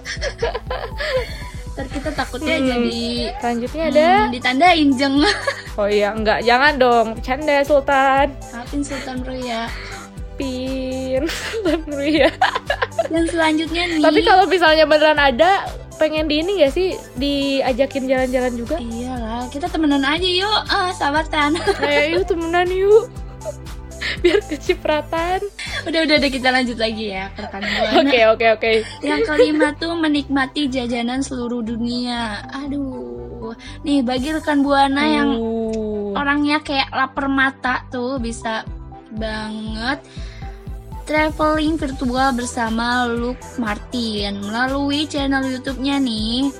Ntar 1.74 1.86
kita 1.88 2.10
takutnya 2.12 2.56
Hmm. 2.56 2.68
jadi 2.68 3.00
selanjutnya 3.40 3.84
ada 3.88 4.08
hmm, 4.20 4.32
ditandain 4.32 4.90
jeng. 4.94 5.16
oh 5.76 5.88
iya 5.88 6.12
enggak 6.12 6.44
jangan 6.44 6.74
dong 6.76 7.08
canda 7.20 7.64
sultan 7.64 8.28
Maafin 8.52 8.82
Sultan 8.84 9.24
Roya. 9.24 9.72
pin 10.36 11.24
sultan 11.32 11.80
meruya 11.86 12.28
Dan 13.08 13.24
selanjutnya 13.26 13.84
nih. 13.88 14.04
tapi 14.04 14.20
kalau 14.22 14.44
misalnya 14.46 14.84
beneran 14.84 15.18
ada 15.18 15.68
pengen 16.00 16.25
di 16.25 16.39
ini 16.39 16.63
gak 16.63 16.72
sih 16.72 16.96
diajakin 17.13 18.08
jalan-jalan 18.08 18.53
juga 18.56 18.75
iyalah 18.79 19.46
kita 19.51 19.68
temenan 19.68 20.01
aja 20.01 20.24
yuk. 20.25 20.60
Ah, 20.72 20.89
sahabatan. 20.89 21.60
kayak 21.84 22.06
yuk 22.15 22.24
temenan 22.25 22.72
yuk 22.72 23.12
biar 24.24 24.39
kecipratan 24.48 25.44
udah 25.84 26.00
udah 26.08 26.15
udah 26.24 26.32
kita 26.32 26.50
lanjut 26.50 26.79
lagi 26.79 27.12
ya 27.13 27.27
ke 27.36 27.44
rekan 27.44 27.62
buana. 27.62 28.00
oke 28.00 28.20
oke 28.32 28.46
oke 28.58 28.72
Yang 29.03 29.22
kelima 29.27 29.68
tuh 29.75 29.91
menikmati 29.96 30.72
jajanan 30.72 31.20
seluruh 31.20 31.60
dunia. 31.62 32.48
Aduh. 32.48 33.53
Nih 33.84 34.00
bagi 34.01 34.32
rekan 34.32 34.63
buana 34.63 35.03
yang 35.03 35.29
Uh. 35.36 36.15
orangnya 36.15 36.63
kayak 36.63 36.89
lapar 36.89 37.27
mata 37.29 37.86
tuh 37.88 38.18
bisa 38.18 38.65
banget 39.13 40.00
traveling 41.10 41.74
virtual 41.74 42.30
bersama 42.38 43.10
Luke 43.10 43.42
Martin 43.58 44.46
melalui 44.46 45.10
channel 45.10 45.42
YouTube-nya 45.42 45.98
nih 45.98 46.54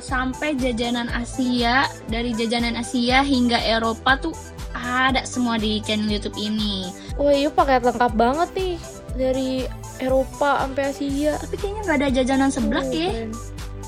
sampai 0.00 0.56
jajanan 0.56 1.12
Asia 1.12 1.84
dari 2.08 2.32
jajanan 2.32 2.80
Asia 2.80 3.20
hingga 3.20 3.60
Eropa 3.60 4.16
tuh 4.16 4.32
ada 4.72 5.20
semua 5.28 5.60
di 5.60 5.84
channel 5.84 6.08
YouTube 6.08 6.40
ini. 6.40 6.88
Wah 7.20 7.36
iya 7.36 7.52
paket 7.52 7.84
lengkap 7.84 8.12
banget 8.16 8.48
nih 8.56 8.74
dari 9.20 9.68
Eropa 10.00 10.64
sampai 10.64 10.96
Asia. 10.96 11.36
Tapi 11.36 11.54
kayaknya 11.60 11.80
nggak 11.84 11.98
ada 12.00 12.08
jajanan 12.08 12.48
seblak 12.48 12.88
Oh, 12.88 12.96
ya. 12.96 13.08
keren. 13.12 13.30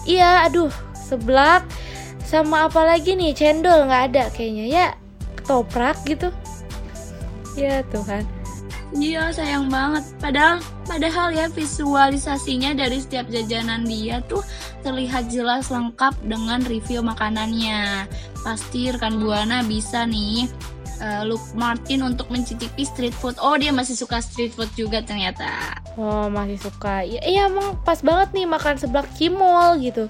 Iya, 0.04 0.30
aduh, 0.44 0.72
seblak 0.92 1.64
sama 2.28 2.68
apa 2.68 2.84
lagi 2.84 3.16
nih 3.16 3.32
cendol 3.32 3.88
nggak 3.88 4.04
ada 4.12 4.24
kayaknya 4.36 4.66
ya 4.68 4.86
ketoprak 5.40 5.96
gitu. 6.04 6.28
Ya 7.56 7.80
Tuhan. 7.88 8.41
Iya 8.92 9.32
sayang 9.32 9.72
banget. 9.72 10.04
Padahal 10.20 10.60
padahal 10.84 11.32
ya 11.32 11.48
visualisasinya 11.48 12.76
dari 12.76 13.00
setiap 13.00 13.28
jajanan 13.32 13.88
dia 13.88 14.20
tuh 14.28 14.44
terlihat 14.84 15.32
jelas 15.32 15.72
lengkap 15.72 16.12
dengan 16.28 16.60
review 16.68 17.00
makanannya. 17.00 18.04
Pasti 18.44 18.92
rekan 18.92 19.16
buana 19.16 19.64
bisa 19.64 20.04
nih 20.04 20.44
eh, 21.00 21.22
Luke 21.24 21.56
Martin 21.56 22.04
untuk 22.04 22.28
mencicipi 22.28 22.84
street 22.84 23.16
food. 23.16 23.40
Oh 23.40 23.56
dia 23.56 23.72
masih 23.72 23.96
suka 23.96 24.20
street 24.20 24.52
food 24.52 24.68
juga 24.76 25.00
ternyata. 25.00 25.80
Oh 25.96 26.28
masih 26.28 26.60
suka. 26.60 27.00
Iya, 27.00 27.20
iya 27.24 27.42
emang 27.48 27.80
pas 27.88 28.04
banget 28.04 28.36
nih 28.36 28.44
makan 28.44 28.76
seblak 28.76 29.08
cimol 29.16 29.80
gitu. 29.80 30.04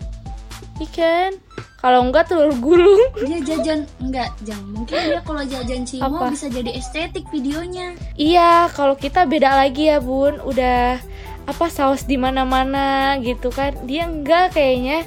Ikan. 0.79 1.37
Kalau 1.76 2.07
enggak 2.07 2.31
telur 2.31 2.55
gulung. 2.57 3.11
Dia 3.19 3.43
jajan 3.49 3.85
enggak 3.99 4.31
jang. 4.43 4.62
Mungkin 4.71 4.95
dia 4.95 5.21
kalau 5.21 5.43
jajan 5.43 5.83
cimol 5.83 6.14
Apa? 6.17 6.31
bisa 6.31 6.47
jadi 6.47 6.71
estetik 6.73 7.26
videonya. 7.29 7.99
Iya, 8.14 8.71
kalau 8.71 8.95
kita 8.95 9.26
beda 9.26 9.52
lagi 9.52 9.91
ya 9.91 9.99
bun. 9.99 10.38
Udah 10.41 11.02
apa 11.43 11.67
saus 11.67 12.07
di 12.07 12.14
mana-mana 12.14 13.19
gitu 13.19 13.50
kan. 13.50 13.75
Dia 13.83 14.07
enggak 14.07 14.55
kayaknya. 14.55 15.05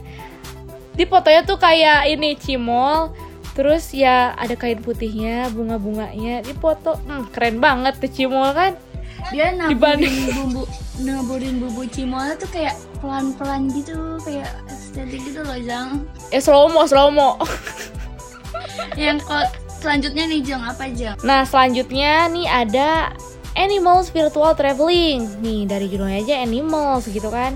Di 0.94 1.08
fotonya 1.08 1.42
tuh 1.44 1.58
kayak 1.58 2.12
ini 2.12 2.36
cimol. 2.36 3.16
Terus 3.56 3.96
ya 3.96 4.36
ada 4.36 4.52
kain 4.54 4.84
putihnya, 4.84 5.48
bunga-bunganya. 5.48 6.44
Di 6.44 6.52
foto, 6.52 7.00
hmm, 7.00 7.32
keren 7.32 7.64
banget 7.64 7.96
tuh 8.04 8.12
cimol 8.12 8.52
kan. 8.52 8.76
Dia 9.32 9.56
Dibanding- 9.56 10.12
naburin 10.12 10.36
bumbu 10.36 10.64
naburin 11.04 11.60
bumbu 11.60 11.84
cimolnya 11.92 12.40
tuh 12.40 12.48
kayak 12.56 12.76
pelan-pelan 13.04 13.68
gitu 13.76 14.16
kayak 14.24 14.48
estetik 14.72 15.22
gitu 15.28 15.44
loh 15.44 15.60
Jang 15.60 16.08
Eh 16.32 16.40
slow 16.40 16.72
mo, 16.72 16.88
slow 16.88 17.12
mo. 17.12 17.36
yang 19.00 19.20
kok 19.20 19.52
selanjutnya 19.84 20.24
nih 20.32 20.42
Jang 20.42 20.64
apa 20.64 20.88
Jang 20.92 21.20
Nah, 21.22 21.44
selanjutnya 21.44 22.32
nih 22.32 22.48
ada 22.48 23.12
Animals 23.56 24.12
Virtual 24.12 24.52
Traveling. 24.56 25.40
Nih, 25.40 25.64
dari 25.68 25.88
judulnya 25.88 26.20
aja 26.24 26.36
Animals 26.44 27.08
gitu 27.08 27.28
kan. 27.32 27.56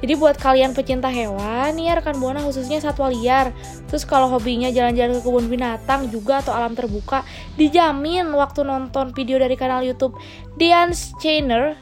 Jadi 0.00 0.16
buat 0.16 0.40
kalian 0.40 0.72
pecinta 0.72 1.12
hewan, 1.12 1.76
nih 1.76 1.92
ya 1.92 2.00
rekan 2.00 2.16
Buana 2.16 2.40
khususnya 2.40 2.80
satwa 2.80 3.12
liar. 3.12 3.52
Terus 3.92 4.08
kalau 4.08 4.32
hobinya 4.32 4.72
jalan-jalan 4.72 5.20
ke 5.20 5.20
kebun 5.20 5.46
binatang 5.52 6.08
juga 6.08 6.40
atau 6.40 6.56
alam 6.56 6.72
terbuka, 6.72 7.20
dijamin 7.60 8.32
waktu 8.32 8.64
nonton 8.64 9.12
video 9.12 9.36
dari 9.36 9.60
kanal 9.60 9.84
YouTube 9.84 10.16
Dance 10.56 11.12
Channel, 11.20 11.76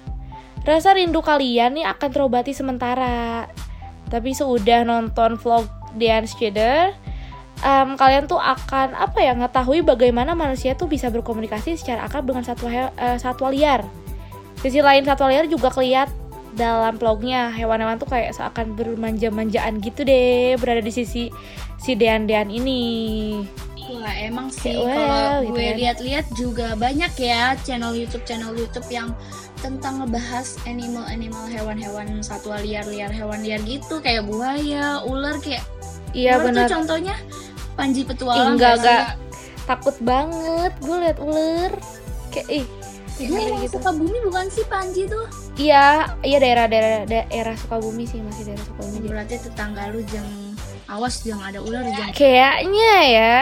rasa 0.69 0.93
rindu 0.93 1.25
kalian 1.25 1.81
nih 1.81 1.87
akan 1.89 2.09
terobati 2.13 2.53
sementara. 2.53 3.49
Tapi 4.13 4.37
sudah 4.37 4.85
nonton 4.85 5.41
vlog 5.41 5.65
Dance 5.97 6.37
Channel, 6.37 6.93
em, 7.65 7.89
kalian 7.97 8.29
tuh 8.29 8.41
akan 8.41 8.93
apa 8.93 9.19
ya 9.21 9.33
ngetahui 9.37 9.81
bagaimana 9.81 10.37
manusia 10.37 10.77
tuh 10.77 10.89
bisa 10.89 11.09
berkomunikasi 11.09 11.81
secara 11.81 12.05
akrab 12.05 12.29
dengan 12.29 12.45
satwa 12.45 12.69
eh, 12.73 13.19
satwa 13.21 13.49
liar. 13.49 13.85
Sisi 14.61 14.85
lain 14.85 15.05
satwa 15.09 15.33
liar 15.33 15.49
juga 15.49 15.73
keliat 15.73 16.13
dalam 16.57 16.97
vlognya 16.99 17.53
hewan-hewan 17.55 18.01
tuh 18.01 18.09
kayak 18.11 18.35
seakan 18.35 18.75
bermanja-manjaan 18.75 19.79
gitu 19.79 20.03
deh 20.03 20.59
berada 20.59 20.83
di 20.83 20.91
sisi 20.91 21.31
si 21.79 21.93
Dean-Dean 21.95 22.51
ini. 22.51 22.83
Wah 23.89 24.15
emang 24.15 24.53
sih 24.53 24.77
Kayak 24.77 24.85
wow, 24.85 24.93
kalau 24.93 25.17
gitu 25.41 25.49
gue 25.49 25.65
kan. 25.65 25.77
lihat-lihat 25.81 26.27
juga 26.33 26.67
banyak 26.75 27.13
ya 27.17 27.57
channel 27.59 27.93
YouTube 27.93 28.25
channel 28.25 28.53
YouTube 28.53 28.89
yang 28.89 29.17
tentang 29.59 29.99
ngebahas 29.99 30.55
animal-animal 30.65 31.45
hewan-hewan 31.47 32.21
satwa 32.21 32.61
liar-liar 32.61 33.09
hewan 33.09 33.41
liar 33.41 33.59
gitu 33.65 33.99
kayak 33.99 34.23
buaya, 34.23 35.01
ular 35.03 35.41
kayak 35.41 35.65
Iya 36.13 36.37
ular 36.37 36.45
benar. 36.47 36.65
tuh 36.65 36.73
contohnya 36.75 37.17
panji 37.75 38.03
petualang 38.03 38.55
enggak 38.55 38.77
gak 38.77 38.81
enggak 38.81 39.05
takut 39.65 39.97
banget 40.01 40.73
gue 40.79 40.97
liat 40.99 41.19
ular 41.19 41.73
kayak 42.31 42.49
ih 42.55 42.67
Dia 43.19 43.35
emang 43.35 43.67
gitu. 43.67 43.77
suka 43.77 43.91
bumi 43.93 44.19
bukan 44.23 44.47
sih 44.47 44.65
panji 44.65 45.03
tuh? 45.05 45.27
iya 45.59 46.07
iya 46.23 46.39
daerah 46.39 46.65
daerah 46.65 47.03
daerah 47.03 47.57
Sukabumi 47.57 48.07
sih 48.07 48.23
masih 48.23 48.47
daerah 48.47 48.63
Sukabumi. 48.63 49.11
Berarti 49.11 49.35
tetangga 49.43 49.91
lu 49.91 50.07
jangan 50.07 50.48
awas 50.89 51.21
jangan 51.21 51.53
ada 51.53 51.61
ular 51.61 51.85
jangan 51.85 52.13
kayaknya 52.21 52.95
ya. 53.07 53.37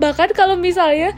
Bahkan 0.00 0.32
kalau 0.32 0.56
misalnya 0.56 1.12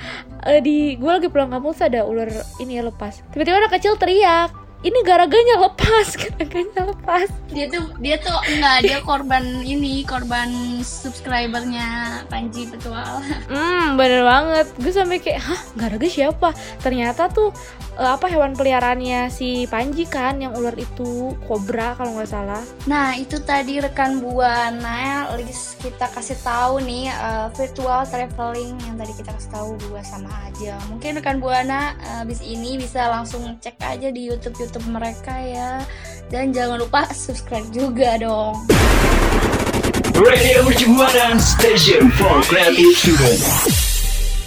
eh, 0.44 0.60
di 0.60 0.98
gue 0.98 1.10
lagi 1.10 1.30
pulang 1.30 1.52
kampung 1.52 1.72
terus 1.72 1.86
ada 1.86 2.02
ular 2.02 2.28
ini 2.58 2.80
ya 2.80 2.82
lepas. 2.84 3.22
Tiba-tiba 3.30 3.62
anak 3.62 3.72
kecil 3.78 3.94
teriak 3.94 4.50
ini 4.80 4.98
garaganya 5.04 5.60
lepas 5.60 6.16
garaganya 6.22 6.88
lepas. 6.88 7.28
Dia 7.52 7.68
tuh 7.68 7.84
dia 8.00 8.16
tuh 8.16 8.32
enggak 8.48 8.76
dia 8.88 8.98
korban 9.04 9.44
ini 9.60 10.06
korban 10.08 10.80
subscribernya 10.80 12.20
Panji 12.32 12.64
Petualang. 12.64 13.20
Hmm 13.52 14.00
bener 14.00 14.24
banget. 14.24 14.66
Gue 14.80 14.92
sampai 14.94 15.20
kayak 15.20 15.42
hah 15.44 15.60
garaga 15.76 16.08
siapa? 16.08 16.56
Ternyata 16.80 17.28
tuh 17.28 17.52
eh, 18.00 18.08
apa 18.08 18.24
hewan 18.32 18.56
peliharaannya 18.56 19.28
si 19.28 19.68
Panji 19.68 20.08
kan 20.08 20.40
yang 20.40 20.56
ular 20.56 20.72
itu 20.80 21.36
kobra 21.44 21.92
kalau 22.00 22.16
nggak 22.16 22.30
salah. 22.30 22.62
Nah 22.88 23.12
itu 23.20 23.36
tadi 23.44 23.84
rekan 23.84 24.24
buana 24.24 25.28
list 25.36 25.76
kita 25.84 26.08
kasih 26.08 26.40
tahu 26.40 26.80
nih 26.80 27.12
eh, 27.12 27.48
virtual 27.52 28.08
traveling 28.08 28.80
yang 28.88 28.96
tadi 28.96 29.12
kita 29.12 29.30
kasih 29.36 29.50
tahu 29.52 29.68
gua 29.92 30.00
sama 30.00 30.30
aja. 30.48 30.80
Mungkin 30.88 31.20
rekan 31.20 31.36
buana 31.36 31.92
eh, 32.00 32.24
abis 32.24 32.40
ini 32.40 32.80
bisa 32.80 33.12
langsung 33.12 33.44
cek 33.60 33.76
aja 33.84 34.08
di 34.08 34.24
YouTube 34.24 34.56
YouTube 34.56 34.69
mereka 34.86 35.34
ya. 35.42 35.82
Dan 36.30 36.54
jangan 36.54 36.78
lupa 36.78 37.10
subscribe 37.10 37.66
juga 37.74 38.14
dong. 38.22 38.54
Radio 40.14 40.62
Mercubuana 40.62 41.34
Station 41.42 42.06
for 42.14 42.44
Creative 42.46 42.94
Student. 42.94 43.42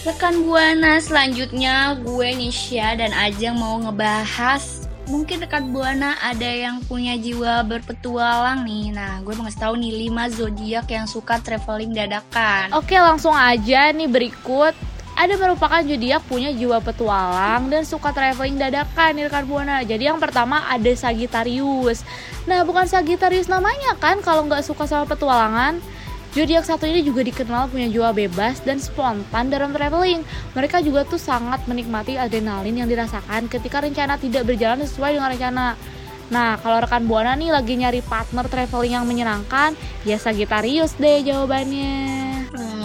Rekan 0.07 0.47
buana 0.47 1.03
selanjutnya 1.03 1.99
gue 1.99 2.29
Nisha 2.39 2.95
dan 2.95 3.11
Ajeng 3.11 3.59
mau 3.59 3.79
ngebahas 3.83 4.87
mungkin 5.07 5.43
rekan 5.43 5.75
buana 5.75 6.15
ada 6.23 6.47
yang 6.47 6.79
punya 6.87 7.19
jiwa 7.19 7.63
berpetualang 7.67 8.63
nih. 8.63 8.95
Nah, 8.95 9.19
gue 9.23 9.35
mau 9.35 9.43
ngasih 9.47 9.63
tahu 9.63 9.75
nih 9.79 10.07
5 10.11 10.37
zodiak 10.39 10.87
yang 10.87 11.07
suka 11.07 11.39
traveling 11.43 11.91
dadakan. 11.91 12.71
Oke 12.71 12.95
langsung 12.95 13.35
aja 13.35 13.91
nih 13.91 14.07
berikut 14.07 14.75
ada 15.13 15.33
merupakan 15.37 15.81
zodiak 15.85 16.25
punya 16.25 16.49
jiwa 16.49 16.81
petualang 16.81 17.69
dan 17.69 17.85
suka 17.85 18.09
traveling 18.09 18.57
dadakan 18.57 19.13
nih 19.13 19.29
rekan 19.29 19.45
buana. 19.45 19.85
Jadi 19.85 20.09
yang 20.09 20.17
pertama 20.17 20.65
ada 20.65 20.91
Sagittarius. 20.93 22.01
Nah 22.49 22.65
bukan 22.65 22.89
Sagittarius 22.89 23.45
namanya 23.45 23.93
kan 24.01 24.19
kalau 24.25 24.45
nggak 24.49 24.65
suka 24.65 24.89
sama 24.89 25.05
petualangan. 25.05 25.77
Zodiak 26.33 26.65
satu 26.65 26.89
ini 26.89 27.05
juga 27.05 27.21
dikenal 27.21 27.69
punya 27.69 27.85
jiwa 27.93 28.09
bebas 28.09 28.57
dan 28.65 28.81
spontan 28.81 29.53
dalam 29.53 29.69
traveling. 29.69 30.25
Mereka 30.57 30.81
juga 30.81 31.05
tuh 31.05 31.21
sangat 31.21 31.61
menikmati 31.69 32.17
adrenalin 32.17 32.73
yang 32.73 32.89
dirasakan 32.89 33.45
ketika 33.45 33.85
rencana 33.85 34.17
tidak 34.17 34.49
berjalan 34.49 34.81
sesuai 34.81 35.13
dengan 35.13 35.29
rencana. 35.29 35.65
Nah, 36.33 36.57
kalau 36.57 36.81
rekan 36.81 37.05
Buana 37.05 37.37
nih 37.37 37.53
lagi 37.53 37.77
nyari 37.77 38.01
partner 38.01 38.49
traveling 38.49 38.97
yang 38.97 39.05
menyenangkan, 39.05 39.77
ya 40.09 40.17
Sagittarius 40.17 40.97
deh 40.97 41.21
jawabannya. 41.21 42.32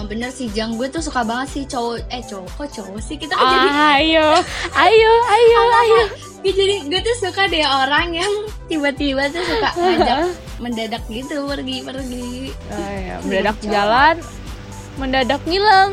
Bener 0.08 0.32
sih 0.32 0.48
Jang, 0.56 0.80
gue 0.80 0.88
tuh 0.88 1.04
suka 1.04 1.20
banget 1.20 1.48
sih 1.52 1.64
cowok 1.68 2.00
eh 2.08 2.24
cowok 2.24 2.48
kok 2.56 2.68
cowok 2.80 3.00
sih 3.04 3.20
kita 3.20 3.36
kan 3.36 3.44
jadi 3.44 3.68
Ayo, 4.00 4.28
ayo, 4.88 5.12
ayo, 5.28 5.60
ayo. 5.84 6.00
gue 6.40 6.52
jadi 6.54 6.74
gue 6.88 7.00
tuh 7.04 7.16
suka 7.28 7.44
deh 7.44 7.60
orang 7.60 8.16
yang 8.16 8.32
tiba-tiba 8.72 9.28
tuh 9.28 9.44
suka 9.44 9.68
ngajak 9.78 10.32
mendadak 10.58 11.04
gitu 11.12 11.44
pergi-pergi. 11.44 12.56
Ayo, 12.72 13.14
mendadak 13.20 13.58
jalan, 13.62 14.16
mendadak 14.96 15.42
ngilang. 15.44 15.92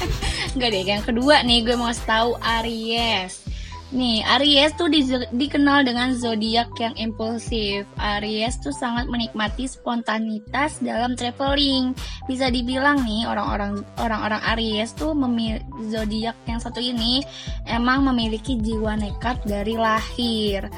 Enggak 0.54 0.68
deh, 0.72 0.82
yang 0.86 1.02
kedua 1.02 1.42
nih 1.42 1.66
gue 1.66 1.74
mau 1.74 1.90
tahu 2.06 2.38
Aries. 2.38 3.47
Nih, 3.88 4.20
Aries 4.36 4.76
tuh 4.76 4.92
di- 4.92 5.08
dikenal 5.32 5.80
dengan 5.88 6.12
zodiak 6.12 6.76
yang 6.76 6.92
impulsif. 7.00 7.88
Aries 7.96 8.60
tuh 8.60 8.68
sangat 8.68 9.08
menikmati 9.08 9.64
spontanitas 9.64 10.84
dalam 10.84 11.16
traveling. 11.16 11.96
Bisa 12.28 12.52
dibilang 12.52 13.00
nih 13.00 13.24
orang-orang 13.24 13.80
orang-orang 13.96 14.44
Aries 14.52 14.92
tuh 14.92 15.16
memilih 15.16 15.64
zodiak 15.88 16.36
yang 16.44 16.60
satu 16.60 16.84
ini 16.84 17.24
emang 17.64 18.04
memiliki 18.04 18.60
jiwa 18.60 18.92
nekat 19.00 19.40
dari 19.48 19.80
lahir. 19.80 20.68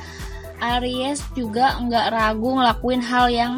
Aries 0.63 1.19
juga 1.35 1.83
nggak 1.83 2.15
ragu 2.15 2.63
ngelakuin 2.63 3.03
hal 3.03 3.27
yang 3.27 3.55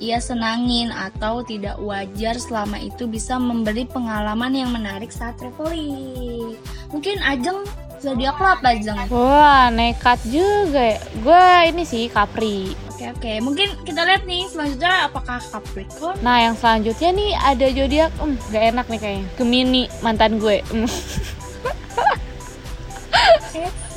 ia 0.00 0.16
senangin 0.16 0.92
atau 0.92 1.44
tidak 1.44 1.76
wajar 1.80 2.36
selama 2.40 2.80
itu 2.80 3.04
bisa 3.04 3.36
memberi 3.36 3.84
pengalaman 3.84 4.52
yang 4.56 4.72
menarik 4.72 5.12
saat 5.12 5.36
traveling. 5.36 6.56
Mungkin 6.88 7.20
Ajeng 7.20 7.64
zodiak 8.00 8.36
lo 8.36 8.48
apa 8.56 8.66
Ajeng? 8.76 8.98
Wah, 9.08 9.68
nekat 9.72 10.20
juga 10.28 10.96
ya. 10.96 10.98
Gue 11.20 11.46
ini 11.72 11.82
sih 11.88 12.08
Capri. 12.12 12.76
Oke 12.96 13.12
oke, 13.12 13.32
mungkin 13.44 13.68
kita 13.84 14.08
lihat 14.08 14.24
nih 14.24 14.48
selanjutnya 14.48 15.12
apakah 15.12 15.36
Capricorn? 15.36 16.16
Nah, 16.24 16.48
yang 16.48 16.56
selanjutnya 16.56 17.10
nih 17.12 17.30
ada 17.36 17.66
zodiak, 17.68 18.10
hmm, 18.16 18.36
gak 18.48 18.64
enak 18.72 18.86
nih 18.88 19.00
kayaknya. 19.00 19.26
Gemini 19.36 19.82
mantan 20.00 20.40
gue. 20.40 20.64
Hmm. 20.72 20.88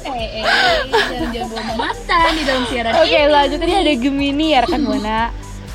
Eh, 0.09 0.41
eh, 0.41 0.41
eh 0.41 0.43
jangan 0.89 1.27
jangan 1.35 1.47
bawa 1.51 1.73
mantan 1.75 2.31
di 2.33 2.43
dalam 2.47 2.63
siaran 2.71 2.91
Oke, 2.97 3.13
ini. 3.13 3.27
selanjutnya 3.29 3.67
ini 3.67 3.77
ada 3.77 3.93
Gemini 3.99 4.45
ya 4.55 4.59
rekan 4.63 4.81
Buana. 4.87 5.21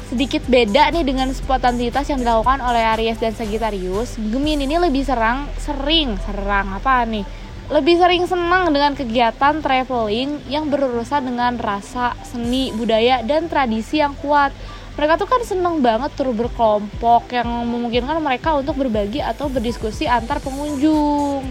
Sedikit 0.04 0.42
beda 0.48 0.82
nih 0.92 1.04
dengan 1.04 1.28
spontanitas 1.32 2.04
yang 2.12 2.20
dilakukan 2.20 2.60
oleh 2.60 2.82
Aries 2.96 3.20
dan 3.20 3.32
Sagittarius. 3.32 4.16
Gemini 4.20 4.68
ini 4.68 4.76
lebih 4.76 5.04
serang, 5.04 5.48
sering, 5.60 6.16
serang 6.28 6.76
apa 6.76 7.04
nih? 7.08 7.24
Lebih 7.72 7.96
sering 7.96 8.24
senang 8.28 8.68
dengan 8.72 8.92
kegiatan 8.92 9.64
traveling 9.64 10.44
yang 10.52 10.68
berurusan 10.68 11.24
dengan 11.24 11.56
rasa, 11.56 12.12
seni, 12.20 12.68
budaya, 12.76 13.24
dan 13.24 13.48
tradisi 13.48 14.04
yang 14.04 14.12
kuat. 14.20 14.52
Mereka 14.94 15.18
tuh 15.18 15.26
kan 15.26 15.42
seneng 15.42 15.82
banget 15.82 16.12
tur 16.14 16.30
berkelompok 16.30 17.26
yang 17.34 17.48
memungkinkan 17.66 18.20
mereka 18.22 18.54
untuk 18.54 18.78
berbagi 18.78 19.18
atau 19.24 19.50
berdiskusi 19.50 20.06
antar 20.06 20.38
pengunjung. 20.44 21.42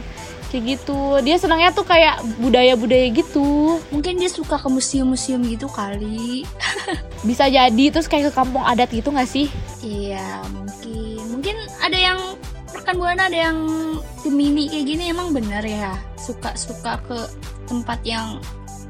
Kayak 0.54 0.64
gitu. 0.78 1.18
Dia 1.26 1.36
senangnya 1.42 1.74
tuh 1.74 1.84
kayak 1.84 2.22
budaya-budaya 2.40 3.10
gitu. 3.10 3.82
Mungkin 3.90 4.22
dia 4.22 4.30
suka 4.30 4.62
ke 4.62 4.70
museum-museum 4.70 5.42
gitu 5.50 5.66
kali. 5.66 6.46
bisa 7.28 7.48
jadi 7.48 7.86
terus 7.90 8.12
kayak 8.12 8.32
ke 8.32 8.34
kampung 8.36 8.64
adat 8.68 8.92
gitu 8.92 9.08
nggak 9.08 9.32
sih 9.32 9.48
Iya, 9.84 10.44
mungkin. 10.52 11.20
Mungkin 11.28 11.56
ada 11.84 11.98
yang 12.00 12.20
rekan 12.84 13.00
buana 13.00 13.32
ada 13.32 13.40
yang 13.48 13.58
Gemini 14.28 14.68
kayak 14.68 14.86
gini 14.92 15.04
emang 15.16 15.32
bener 15.32 15.64
ya. 15.64 15.96
Suka-suka 16.20 17.00
ke 17.08 17.20
tempat 17.64 18.04
yang 18.04 18.44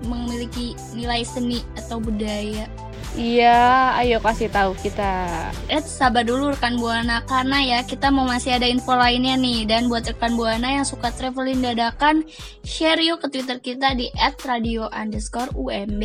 memiliki 0.09 0.73
nilai 0.97 1.21
seni 1.21 1.61
atau 1.77 2.01
budaya. 2.01 2.65
Iya, 3.13 3.93
ayo 4.01 4.17
kasih 4.17 4.49
tahu 4.49 4.73
kita. 4.81 5.29
Eh, 5.69 5.77
sabar 5.85 6.25
dulu 6.25 6.49
rekan 6.49 6.81
Buana 6.81 7.21
karena 7.29 7.61
ya 7.61 7.79
kita 7.85 8.09
mau 8.09 8.25
masih 8.25 8.57
ada 8.57 8.65
info 8.65 8.97
lainnya 8.97 9.37
nih 9.37 9.69
dan 9.69 9.85
buat 9.85 10.09
rekan 10.09 10.33
Buana 10.33 10.81
yang 10.81 10.85
suka 10.85 11.13
traveling 11.13 11.61
dadakan 11.61 12.25
share 12.65 12.97
yuk 12.97 13.21
ke 13.21 13.29
Twitter 13.29 13.61
kita 13.61 13.93
di 13.93 14.09
@radio 14.41 14.89
underscore 14.89 15.53
UMB 15.53 16.01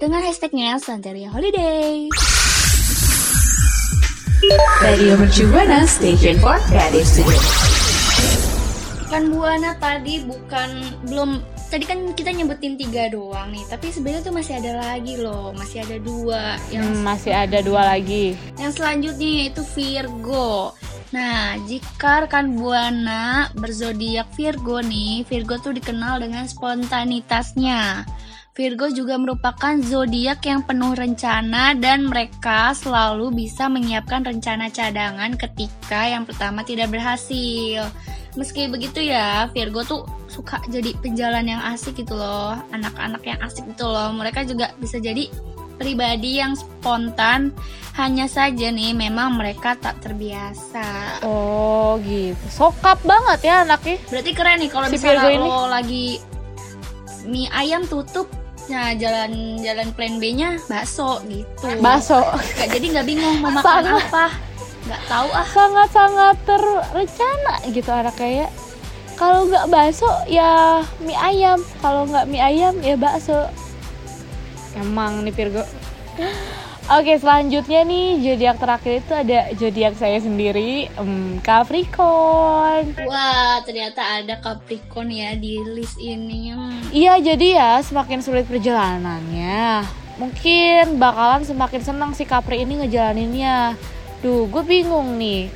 dengan 0.00 0.24
hashtagnya 0.24 0.80
Santeria 0.80 1.28
Holiday. 1.28 2.08
Radio 4.78 5.18
Mercu 5.18 5.42
Buana 5.50 5.82
Station 5.90 6.38
for 6.38 6.54
Creative 6.70 7.02
Studio. 7.02 7.34
Rekan 9.02 9.34
Buana 9.34 9.74
tadi 9.82 10.22
bukan 10.22 10.70
belum 11.10 11.42
tadi 11.66 11.82
kan 11.82 12.14
kita 12.14 12.30
nyebutin 12.30 12.78
tiga 12.78 13.10
doang 13.10 13.50
nih 13.50 13.66
tapi 13.66 13.90
sebenarnya 13.90 14.30
tuh 14.30 14.34
masih 14.38 14.54
ada 14.62 14.72
lagi 14.78 15.18
loh 15.18 15.50
masih 15.50 15.82
ada 15.82 15.98
dua 15.98 16.62
yang 16.70 16.86
Hmm, 16.86 17.02
masih 17.02 17.32
ada 17.34 17.58
dua 17.58 17.82
lagi. 17.90 18.38
Yang 18.54 18.72
selanjutnya 18.78 19.30
yaitu 19.42 19.62
Virgo. 19.74 20.78
Nah, 21.10 21.58
jika 21.66 22.26
rekan 22.26 22.54
Buana 22.54 23.50
berzodiak 23.58 24.30
Virgo 24.38 24.78
nih, 24.78 25.26
Virgo 25.26 25.58
tuh 25.58 25.74
dikenal 25.74 26.22
dengan 26.22 26.46
spontanitasnya. 26.46 28.06
Virgo 28.56 28.88
juga 28.88 29.20
merupakan 29.20 29.76
zodiak 29.84 30.40
yang 30.48 30.64
penuh 30.64 30.96
rencana 30.96 31.76
dan 31.76 32.08
mereka 32.08 32.72
selalu 32.72 33.28
bisa 33.44 33.68
menyiapkan 33.68 34.24
rencana 34.24 34.72
cadangan 34.72 35.36
ketika 35.36 36.08
yang 36.08 36.24
pertama 36.24 36.64
tidak 36.64 36.88
berhasil. 36.88 37.84
Meski 38.32 38.64
begitu 38.72 39.04
ya, 39.04 39.52
Virgo 39.52 39.84
tuh 39.84 40.08
suka 40.32 40.64
jadi 40.72 40.96
pejalan 41.04 41.52
yang 41.52 41.60
asik 41.68 42.00
gitu 42.00 42.16
loh, 42.16 42.56
anak-anak 42.72 43.20
yang 43.28 43.36
asik 43.44 43.68
gitu 43.68 43.84
loh. 43.84 44.08
Mereka 44.16 44.48
juga 44.48 44.72
bisa 44.80 44.96
jadi 44.96 45.28
pribadi 45.76 46.40
yang 46.40 46.56
spontan 46.56 47.52
hanya 48.00 48.24
saja 48.24 48.72
nih 48.72 48.96
memang 48.96 49.36
mereka 49.36 49.76
tak 49.76 50.00
terbiasa 50.00 51.20
Oh, 51.20 52.00
gitu. 52.00 52.40
Sokap 52.48 53.04
banget 53.04 53.52
ya 53.52 53.68
anaknya. 53.68 54.00
berarti 54.08 54.30
keren 54.32 54.64
nih 54.64 54.72
kalau 54.72 54.88
Si 54.88 54.96
misalnya 54.96 55.28
Virgo 55.28 55.28
ini. 55.28 55.44
lo 55.44 55.60
lagi 55.68 56.06
mie 57.28 57.52
ayam 57.52 57.84
tutup 57.84 58.24
nah 58.66 58.90
jalan 58.92 59.30
jalan 59.58 59.88
plan 59.92 60.18
B 60.18 60.34
nya 60.34 60.58
bakso 60.66 61.22
gitu. 61.24 61.66
Nggak- 62.34 62.70
jadi 62.72 62.86
nggak 62.92 63.06
bingung 63.06 63.36
mau 63.38 63.50
makan 63.52 63.62
Sangat. 63.62 64.02
apa 64.04 64.26
nggak 64.86 65.02
tahu 65.06 65.28
ah 65.30 65.46
Sangat-sangat 65.46 66.36
terencana 66.44 67.54
gitu 67.68 67.90
anaknya 67.90 68.28
ya. 68.42 68.48
Kalau 69.14 69.46
nggak 69.46 69.66
bakso 69.66 70.10
ya 70.26 70.82
mie 70.98 71.14
ayam. 71.14 71.58
Kalau 71.78 72.04
nggak 72.04 72.26
mie 72.26 72.42
ayam 72.42 72.74
ya 72.80 72.94
bakso. 72.94 73.46
Emang 74.74 75.22
nih 75.22 75.32
Virgo. 75.32 75.62
Oke 76.86 77.18
selanjutnya 77.18 77.82
nih 77.82 78.22
zodiak 78.22 78.62
terakhir 78.62 79.02
itu 79.02 79.10
ada 79.10 79.50
zodiak 79.58 79.98
saya 79.98 80.22
sendiri, 80.22 80.86
em, 80.94 81.42
Capricorn. 81.42 82.94
wah 83.10 83.58
ternyata 83.66 84.22
ada 84.22 84.38
Capricorn 84.38 85.10
ya 85.10 85.34
di 85.34 85.58
list 85.66 85.98
ini. 85.98 86.54
Iya 86.94 87.18
jadi 87.18 87.46
ya 87.58 87.72
semakin 87.82 88.22
sulit 88.22 88.46
perjalanannya 88.46 89.82
Mungkin 90.16 90.96
bakalan 90.96 91.42
semakin 91.42 91.82
senang 91.82 92.10
si 92.14 92.22
Capri 92.24 92.62
ini 92.62 92.80
ngejalaninnya 92.80 93.74
Duh 94.22 94.46
gue 94.48 94.62
bingung 94.64 95.18
nih 95.18 95.50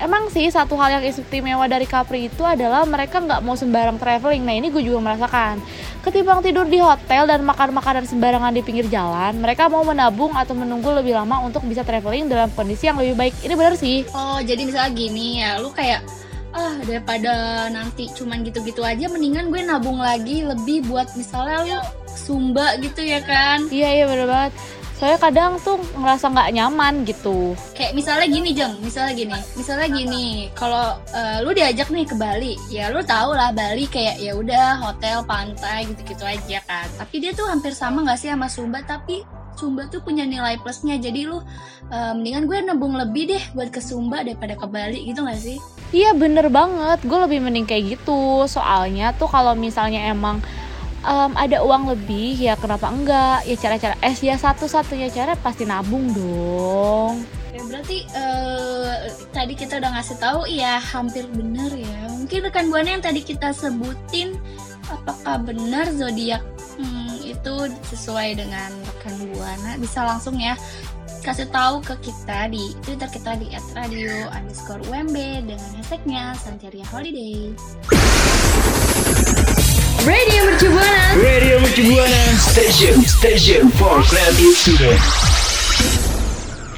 Emang 0.00 0.32
sih 0.32 0.48
satu 0.48 0.72
hal 0.80 1.00
yang 1.00 1.04
istimewa 1.04 1.68
dari 1.68 1.84
Capri 1.84 2.32
itu 2.32 2.40
adalah 2.40 2.88
mereka 2.88 3.20
nggak 3.20 3.44
mau 3.44 3.58
sembarang 3.58 4.00
traveling 4.00 4.40
Nah 4.40 4.56
ini 4.56 4.72
gue 4.72 4.80
juga 4.80 5.04
merasakan 5.04 5.60
Ketimbang 6.06 6.38
tidur 6.38 6.70
di 6.70 6.78
hotel 6.78 7.26
dan 7.26 7.42
makan 7.42 7.74
makanan 7.74 8.06
sembarangan 8.06 8.54
di 8.54 8.62
pinggir 8.62 8.86
jalan 8.86 9.42
Mereka 9.42 9.66
mau 9.66 9.82
menabung 9.82 10.38
atau 10.38 10.54
menunggu 10.54 10.94
lebih 10.94 11.18
lama 11.18 11.42
untuk 11.42 11.66
bisa 11.66 11.82
traveling 11.82 12.30
dalam 12.30 12.46
kondisi 12.54 12.86
yang 12.86 12.94
lebih 12.94 13.18
baik. 13.18 13.34
Ini 13.42 13.58
bener 13.58 13.74
sih. 13.74 14.06
Oh 14.14 14.38
jadi 14.38 14.62
misalnya 14.62 14.94
gini 14.94 15.42
ya 15.42 15.58
lu 15.58 15.74
kayak 15.74 16.06
ah 16.54 16.78
daripada 16.86 17.66
nanti 17.74 18.06
cuman 18.14 18.46
gitu-gitu 18.46 18.86
aja 18.86 19.10
mendingan 19.10 19.50
gue 19.50 19.66
nabung 19.66 19.98
lagi 19.98 20.46
lebih 20.46 20.86
buat 20.86 21.10
misalnya 21.18 21.66
lu 21.66 21.74
sumba 22.06 22.78
gitu 22.78 23.02
ya 23.02 23.18
kan? 23.26 23.66
Iya 23.66 23.88
iya 23.90 24.04
bener 24.06 24.30
banget 24.30 24.52
Soalnya 24.96 25.20
kadang 25.20 25.52
tuh 25.60 25.76
ngerasa 25.92 26.32
nggak 26.32 26.52
nyaman 26.56 27.04
gitu. 27.04 27.52
Kayak 27.76 27.92
misalnya 27.92 28.26
gini 28.32 28.50
jeng. 28.56 28.74
Misalnya 28.80 29.12
gini. 29.12 29.38
Misalnya 29.52 29.88
gini. 29.92 30.26
Kalau 30.56 30.96
eh, 31.12 31.44
lu 31.44 31.52
diajak 31.52 31.92
nih 31.92 32.08
ke 32.08 32.16
Bali 32.16 32.56
ya 32.72 32.88
lu 32.88 33.04
tau 33.04 33.36
lah 33.36 33.52
Bali 33.52 33.84
kayak 33.84 34.16
ya 34.24 34.32
udah 34.32 34.80
hotel 34.80 35.20
pantai 35.28 35.84
gitu-gitu 35.92 36.24
aja 36.24 36.64
kan. 36.64 36.88
Tapi 36.96 37.20
dia 37.20 37.36
tuh 37.36 37.44
hampir 37.44 37.76
sama 37.76 38.08
nggak 38.08 38.18
sih 38.18 38.32
sama 38.32 38.48
Sumba? 38.48 38.80
Tapi 38.88 39.20
Sumba 39.56 39.84
tuh 39.92 40.00
punya 40.00 40.24
nilai 40.24 40.56
plusnya. 40.64 40.96
Jadi 40.96 41.28
lu 41.28 41.44
eh, 41.92 42.12
mendingan 42.16 42.48
gue 42.48 42.56
nabung 42.64 42.96
lebih 42.96 43.36
deh 43.36 43.44
buat 43.52 43.68
ke 43.68 43.84
Sumba 43.84 44.24
daripada 44.24 44.56
ke 44.56 44.64
Bali 44.64 45.12
gitu 45.12 45.20
nggak 45.20 45.40
sih? 45.40 45.60
Iya 45.94 46.18
bener 46.18 46.50
banget, 46.50 46.98
gue 47.06 47.14
lebih 47.14 47.38
mending 47.44 47.68
kayak 47.68 48.00
gitu. 48.00 48.48
Soalnya 48.50 49.14
tuh 49.14 49.30
kalau 49.30 49.54
misalnya 49.54 50.08
emang 50.10 50.42
em, 51.06 51.32
ada 51.38 51.62
uang 51.62 51.94
lebih 51.94 52.34
ya 52.34 52.58
kenapa 52.58 52.90
enggak 52.90 53.46
Ya 53.46 53.56
cara-cara, 53.56 53.94
eh 54.02 54.14
ya 54.18 54.34
satu-satunya 54.34 55.08
cara 55.14 55.38
pasti 55.38 55.62
nabung 55.62 56.10
dong 56.10 57.22
Ya, 57.56 57.64
berarti 57.64 58.04
eh, 58.12 59.08
tadi 59.32 59.56
kita 59.56 59.80
udah 59.80 59.96
ngasih 59.96 60.20
tahu 60.20 60.44
ya 60.44 60.76
hampir 60.76 61.24
bener 61.32 61.72
ya. 61.72 62.04
Mungkin 62.12 62.44
rekan 62.44 62.68
buana 62.68 62.92
yang 62.92 63.00
tadi 63.00 63.24
kita 63.24 63.56
sebutin 63.56 64.36
apakah 64.92 65.40
benar 65.40 65.88
zodiak 65.88 66.44
hmm, 66.76 67.16
itu 67.24 67.54
sesuai 67.90 68.38
dengan 68.38 68.70
rekan 68.86 69.14
buana 69.32 69.74
bisa 69.80 70.04
langsung 70.06 70.38
ya 70.38 70.54
kasih 71.26 71.50
tahu 71.50 71.82
ke 71.82 71.94
kita 72.06 72.46
di 72.52 72.70
Twitter 72.86 73.10
kita 73.10 73.34
di 73.34 73.50
@radio 73.74 74.30
underscore 74.30 74.82
UMB 74.86 75.16
dengan 75.48 75.70
hashtagnya 75.74 76.38
Santeria 76.38 76.86
Holiday. 76.86 77.50
Radio 80.06 80.46
Mercu 80.46 80.70
Buana. 80.70 81.18
Radio 81.18 81.58
Mercu 81.58 81.82
Buana 81.90 82.22
Station 82.38 82.94
Station 83.02 83.66
for 83.74 83.98
Creative 84.06 84.54
Student. 84.54 85.02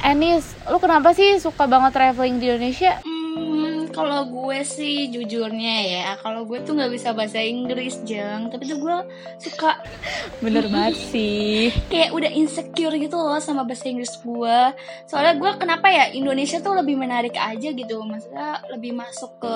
Enis, 0.01 0.57
lu 0.65 0.81
kenapa 0.81 1.13
sih 1.13 1.37
suka 1.37 1.69
banget 1.69 1.93
traveling 1.93 2.41
di 2.41 2.49
Indonesia? 2.49 3.05
Hmm, 3.05 3.93
kalau 3.93 4.25
gue 4.33 4.65
sih 4.65 5.13
jujurnya 5.13 5.77
ya, 5.85 6.17
kalau 6.25 6.49
gue 6.49 6.57
tuh 6.65 6.73
nggak 6.73 6.89
bisa 6.89 7.13
bahasa 7.13 7.45
Inggris 7.45 8.01
jeng, 8.09 8.49
tapi 8.49 8.65
tuh 8.65 8.81
gue 8.81 8.97
suka. 9.45 9.77
Bener 10.45 10.65
banget 10.73 10.97
sih. 10.97 11.69
Kayak 11.93 12.17
udah 12.17 12.33
insecure 12.33 12.97
gitu 12.97 13.21
loh 13.21 13.37
sama 13.45 13.69
bahasa 13.69 13.93
Inggris 13.93 14.17
gue. 14.25 14.59
Soalnya 15.05 15.37
gue 15.37 15.51
kenapa 15.61 15.93
ya 15.93 16.09
Indonesia 16.17 16.65
tuh 16.65 16.81
lebih 16.81 16.97
menarik 16.97 17.37
aja 17.37 17.77
gitu. 17.77 18.01
Maksudnya 18.01 18.65
lebih 18.73 18.97
masuk 18.97 19.37
ke 19.37 19.55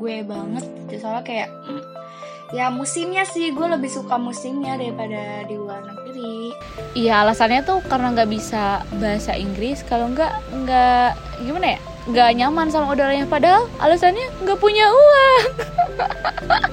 gue 0.00 0.24
banget 0.24 0.64
gitu. 0.88 1.04
Soalnya 1.04 1.20
kayak 1.28 1.52
mm, 1.68 2.00
ya 2.52 2.68
musimnya 2.68 3.24
sih 3.24 3.48
gue 3.50 3.64
lebih 3.64 3.88
suka 3.88 4.20
musimnya 4.20 4.76
daripada 4.76 5.42
di 5.48 5.56
luar 5.56 5.80
negeri 5.88 6.52
Iya 6.92 7.24
alasannya 7.24 7.64
tuh 7.64 7.80
karena 7.88 8.12
nggak 8.12 8.28
bisa 8.28 8.84
bahasa 9.00 9.32
Inggris 9.32 9.80
Kalau 9.82 10.12
nggak, 10.12 10.32
nggak, 10.52 11.10
gimana 11.40 11.66
ya? 11.76 11.78
Nggak 12.04 12.30
nyaman 12.36 12.68
sama 12.68 12.92
udaranya 12.92 13.24
Padahal 13.24 13.64
alasannya 13.80 14.28
nggak 14.44 14.60
punya 14.60 14.84
uang 14.84 15.44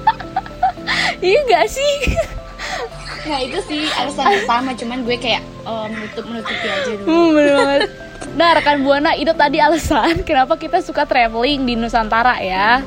Iya 1.24 1.38
nggak 1.48 1.66
sih? 1.68 1.96
nah 3.20 3.36
itu 3.36 3.60
sih 3.68 3.84
alasan 4.00 4.32
pertama 4.32 4.72
cuman 4.72 5.04
gue 5.04 5.12
kayak 5.20 5.44
oh, 5.68 5.84
menutup 5.92 6.24
menutupi 6.24 6.66
aja 6.66 6.92
dulu 6.96 7.04
Hmm, 7.04 7.28
bener 7.36 7.54
banget. 7.60 7.80
Nah, 8.30 8.48
rekan 8.56 8.78
Buana, 8.80 9.12
itu 9.12 9.32
tadi 9.36 9.58
alasan 9.60 10.24
kenapa 10.24 10.56
kita 10.56 10.80
suka 10.80 11.04
traveling 11.04 11.68
di 11.68 11.76
Nusantara 11.76 12.40
ya. 12.40 12.80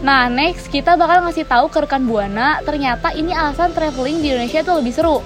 Nah, 0.00 0.32
next 0.32 0.72
kita 0.72 0.96
bakal 0.96 1.28
ngasih 1.28 1.44
tahu 1.44 1.68
ke 1.68 1.84
rekan 1.84 2.08
Buana, 2.08 2.64
ternyata 2.64 3.12
ini 3.12 3.36
alasan 3.36 3.76
traveling 3.76 4.24
di 4.24 4.32
Indonesia 4.32 4.64
itu 4.64 4.72
lebih 4.72 4.92
seru. 4.96 5.20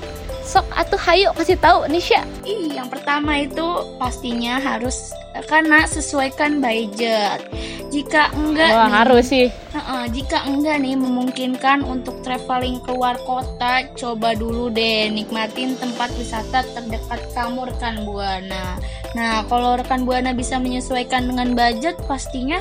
Sok 0.45 0.67
atuh 0.77 1.01
hayu 1.01 1.31
kasih 1.33 1.57
tahu 1.57 1.89
Nisha. 1.89 2.21
Ih, 2.45 2.75
yang 2.75 2.93
pertama 2.93 3.41
itu 3.41 3.65
pastinya 3.97 4.61
harus 4.61 5.15
karena 5.49 5.89
sesuaikan 5.89 6.61
budget. 6.61 7.41
Jika 7.89 8.35
enggak 8.35 8.71
Wah, 8.75 8.87
nih, 8.91 8.93
harus 8.93 9.25
sih. 9.31 9.47
Heeh, 9.73 10.05
jika 10.11 10.43
enggak 10.45 10.83
nih 10.83 10.99
memungkinkan 10.99 11.87
untuk 11.87 12.21
traveling 12.27 12.83
keluar 12.83 13.15
kota, 13.23 13.87
coba 13.95 14.35
dulu 14.35 14.69
deh 14.69 15.09
nikmatin 15.09 15.79
tempat 15.79 16.11
wisata 16.19 16.67
terdekat 16.75 17.23
kamu 17.33 17.71
rekan 17.71 18.03
Buana. 18.03 18.77
Nah, 19.15 19.47
kalau 19.47 19.79
rekan 19.79 20.03
Buana 20.03 20.35
bisa 20.35 20.59
menyesuaikan 20.59 21.31
dengan 21.31 21.55
budget, 21.55 21.95
pastinya 22.11 22.59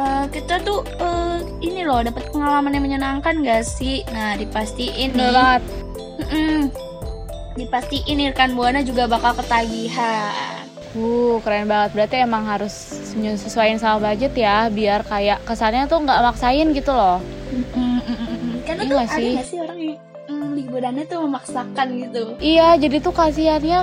eh, 0.00 0.24
kita 0.32 0.64
tuh 0.64 0.80
eh, 0.96 1.38
ini 1.60 1.84
loh 1.84 2.00
dapat 2.00 2.32
pengalaman 2.32 2.72
yang 2.72 2.84
menyenangkan 2.88 3.44
gak 3.44 3.68
sih? 3.68 4.00
Nah, 4.10 4.40
dipastiin 4.40 5.12
nih. 5.12 5.28
banget. 5.28 5.62
Mm-mm. 6.24 6.72
Dipastiin 7.56 8.16
nih 8.16 8.26
rekan 8.32 8.56
Buana 8.56 8.80
juga 8.80 9.04
bakal 9.04 9.36
ketagihan. 9.36 10.64
Uh, 10.90 11.38
keren 11.46 11.70
banget. 11.70 11.90
Berarti 11.94 12.16
emang 12.24 12.42
harus 12.48 12.72
sesuaiin 13.14 13.78
sama 13.78 14.10
budget 14.10 14.34
ya, 14.34 14.66
biar 14.66 15.06
kayak 15.06 15.38
kesannya 15.46 15.86
tuh 15.86 16.02
nggak 16.02 16.18
maksain 16.18 16.72
gitu 16.74 16.90
loh. 16.90 17.22
Mm-mm-mm-mm. 17.52 18.64
Karena 18.66 18.82
Iya 18.82 18.90
tuh 18.90 18.98
ada 18.98 19.16
sih? 19.18 19.32
gak 19.38 19.46
sih 19.46 19.58
orang 19.62 19.78
yang 19.78 19.98
mm, 20.30 20.50
liburannya 20.58 21.04
tuh 21.06 21.18
memaksakan 21.26 21.86
gitu. 21.94 22.22
Iya, 22.42 22.68
jadi 22.78 22.96
tuh 23.02 23.14
kasihannya 23.14 23.78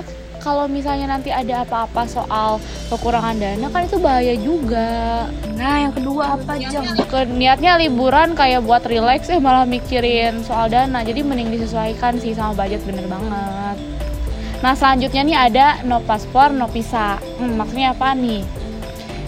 kalau 0.48 0.64
misalnya 0.64 1.12
nanti 1.12 1.28
ada 1.28 1.60
apa-apa 1.60 2.08
soal 2.08 2.56
kekurangan 2.88 3.36
dana 3.36 3.68
kan 3.68 3.84
itu 3.84 4.00
bahaya 4.00 4.32
juga. 4.40 5.28
Nah, 5.60 5.76
yang 5.84 5.92
kedua 5.92 6.40
apa 6.40 6.56
jam? 6.56 6.80
Ke 7.04 7.28
niatnya 7.28 7.76
liburan 7.76 8.32
kayak 8.32 8.64
buat 8.64 8.80
relax 8.88 9.28
eh 9.28 9.36
malah 9.36 9.68
mikirin 9.68 10.40
soal 10.40 10.72
dana. 10.72 11.04
Jadi 11.04 11.20
mending 11.20 11.52
disesuaikan 11.52 12.16
sih 12.16 12.32
sama 12.32 12.56
budget 12.56 12.80
bener 12.88 13.04
banget. 13.04 13.76
Nah 14.64 14.72
selanjutnya 14.72 15.22
nih 15.22 15.36
ada 15.36 15.66
no 15.84 16.00
paspor 16.00 16.48
no 16.56 16.64
visa. 16.72 17.20
Hmm, 17.36 17.60
maksudnya 17.60 17.92
apa 17.92 18.16
nih? 18.16 18.40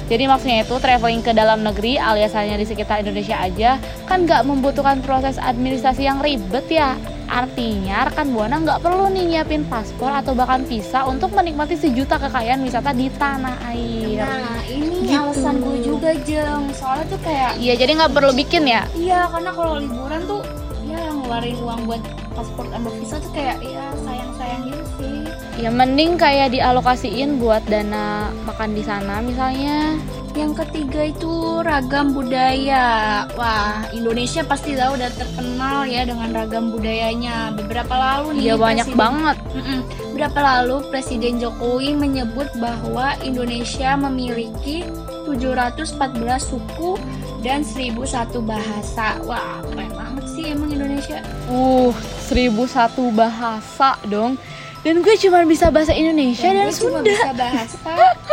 Jadi 0.08 0.24
maksudnya 0.26 0.66
itu 0.66 0.74
traveling 0.80 1.22
ke 1.22 1.36
dalam 1.36 1.62
negeri 1.62 1.94
alias 1.94 2.34
hanya 2.34 2.58
di 2.58 2.66
sekitar 2.66 3.04
Indonesia 3.04 3.38
aja 3.38 3.78
kan 4.10 4.26
nggak 4.26 4.42
membutuhkan 4.42 5.04
proses 5.06 5.36
administrasi 5.36 6.02
yang 6.08 6.18
ribet 6.24 6.66
ya. 6.66 6.96
Artinya 7.30 8.10
rekan 8.10 8.34
buana 8.34 8.58
nggak 8.58 8.82
perlu 8.82 9.06
nih 9.06 9.24
nyiapin 9.30 9.62
paspor 9.64 10.10
atau 10.10 10.34
bahkan 10.34 10.66
visa 10.66 11.06
untuk 11.06 11.30
menikmati 11.30 11.78
sejuta 11.78 12.18
kekayaan 12.18 12.58
wisata 12.60 12.90
di 12.90 13.06
tanah 13.06 13.54
air. 13.70 14.18
Nah, 14.18 14.66
ini 14.66 15.06
Gitu. 15.06 15.14
alasan 15.14 15.62
gue 15.62 15.78
juga 15.80 16.10
jeng. 16.26 16.66
Soalnya 16.74 17.06
tuh 17.06 17.20
kayak 17.22 17.50
Iya 17.56 17.74
jadi 17.78 17.92
nggak 17.96 18.12
perlu 18.12 18.32
bikin 18.34 18.66
ya. 18.66 18.82
Iya, 18.92 19.30
karena 19.30 19.50
kalau 19.54 19.78
liburan 19.78 20.20
tuh 20.26 20.42
ya 20.84 21.02
ngeluarin 21.08 21.56
uang 21.62 21.80
buat 21.86 22.02
paspor 22.30 22.66
sama 22.66 22.90
visa 22.98 23.16
tuh 23.18 23.30
kayak 23.30 23.62
ya 23.62 23.86
sayang-sayang 24.02 24.60
gitu 24.66 24.84
sih. 24.98 25.18
Ya 25.62 25.70
mending 25.70 26.18
kayak 26.18 26.50
dialokasiin 26.50 27.38
buat 27.38 27.62
dana 27.64 28.26
makan 28.42 28.74
di 28.74 28.82
sana 28.82 29.22
misalnya. 29.22 29.94
Yang 30.30 30.62
ketiga 30.62 31.02
itu 31.04 31.32
ragam 31.60 32.14
budaya. 32.14 32.86
Wah, 33.34 33.82
Indonesia 33.90 34.40
pasti 34.40 34.72
tahu 34.72 34.94
udah 34.94 35.10
terkenal 35.10 35.84
ya 35.84 36.02
dengan 36.02 36.30
ragam 36.30 36.70
budayanya. 36.70 37.50
Beberapa 37.52 37.90
lalu 37.92 38.38
nih 38.38 38.42
Iya 38.44 38.54
banyak 38.56 38.86
Presiden- 38.86 39.00
banget. 39.00 39.36
Mm-mm. 39.52 39.80
Berapa 40.14 40.38
lalu 40.40 40.76
Presiden 40.88 41.34
Jokowi 41.36 41.92
menyebut 41.94 42.46
bahwa 42.56 43.16
Indonesia 43.20 43.96
memiliki 43.96 44.86
714 45.24 45.98
suku 46.40 46.94
dan 47.40 47.60
1001 47.60 47.98
bahasa. 48.40 49.18
Wah, 49.22 49.60
keren 49.64 49.90
banget 49.90 50.24
sih 50.28 50.44
emang 50.48 50.70
Indonesia. 50.70 51.20
Uh, 51.46 51.90
1001 52.24 52.70
bahasa 53.10 53.98
dong. 54.06 54.38
Dan 54.80 55.04
gue 55.04 55.12
cuma 55.18 55.44
bisa 55.44 55.68
bahasa 55.68 55.92
Indonesia 55.92 56.48
dan, 56.48 56.64
gue 56.64 56.72
cuma 56.72 57.04
Sunda. 57.04 57.12
bisa 57.12 57.30
bahasa 57.36 57.92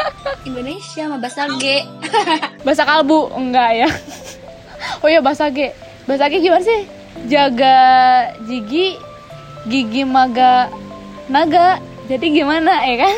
Indonesia 0.48 1.04
sama 1.06 1.18
bahasa 1.20 1.44
G. 1.60 1.84
Bahasa 2.66 2.84
kalbu 2.88 3.32
enggak 3.36 3.72
ya? 3.86 3.90
Oh 5.04 5.10
iya 5.10 5.20
bahasa 5.20 5.52
G. 5.52 5.74
Bahasa 6.08 6.32
G 6.32 6.40
gimana 6.40 6.64
sih? 6.64 6.88
Jaga 7.28 7.78
gigi 8.48 8.96
gigi 9.68 10.08
maga 10.08 10.72
naga. 11.28 11.82
Jadi 12.08 12.32
gimana 12.32 12.88
ya 12.88 13.04
kan? 13.04 13.16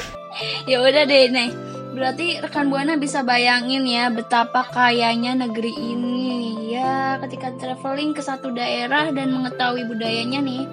ya 0.66 0.82
udah 0.82 1.04
deh 1.06 1.30
nih. 1.30 1.50
Berarti 1.90 2.38
rekan 2.40 2.70
Buana 2.70 2.96
bisa 2.96 3.26
bayangin 3.26 3.84
ya 3.84 4.08
betapa 4.14 4.66
kayanya 4.72 5.36
negeri 5.36 5.74
ini. 5.74 6.70
Ya, 6.70 7.18
ketika 7.26 7.50
traveling 7.58 8.14
ke 8.14 8.22
satu 8.22 8.54
daerah 8.54 9.10
dan 9.10 9.34
mengetahui 9.34 9.90
budayanya 9.90 10.40
nih, 10.40 10.70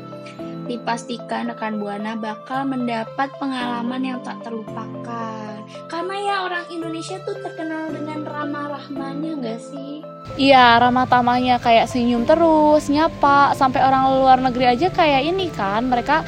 dipastikan 0.68 1.48
rekan 1.48 1.80
Buana 1.80 2.20
bakal 2.20 2.68
mendapat 2.68 3.32
pengalaman 3.40 4.02
yang 4.04 4.20
tak 4.20 4.44
terlupakan. 4.44 5.55
Karena 5.86 6.14
ya 6.18 6.36
orang 6.46 6.66
Indonesia 6.72 7.16
tuh 7.22 7.38
terkenal 7.40 7.90
dengan 7.94 8.26
ramah-rahmanya 8.26 9.32
gak 9.42 9.60
sih? 9.60 10.02
Iya, 10.34 10.82
ramah 10.82 11.06
tamahnya 11.06 11.62
kayak 11.62 11.86
senyum 11.86 12.26
terus, 12.26 12.90
nyapa, 12.90 13.54
sampai 13.54 13.80
orang 13.80 14.10
luar 14.10 14.38
negeri 14.42 14.74
aja 14.74 14.90
kayak 14.90 15.22
ini 15.22 15.48
kan, 15.54 15.86
mereka 15.86 16.26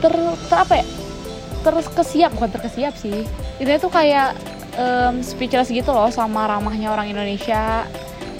ter, 0.00 0.12
ter 0.48 0.56
apa 0.56 0.80
ya? 0.80 0.86
Terkesiap, 1.60 2.30
bukan 2.36 2.50
terkesiap 2.50 2.96
sih. 2.96 3.28
Itu 3.60 3.70
tuh 3.78 3.92
kayak 3.92 4.36
em, 4.80 5.20
speechless 5.20 5.70
gitu 5.70 5.92
loh 5.92 6.08
sama 6.10 6.48
ramahnya 6.48 6.90
orang 6.90 7.12
Indonesia. 7.12 7.84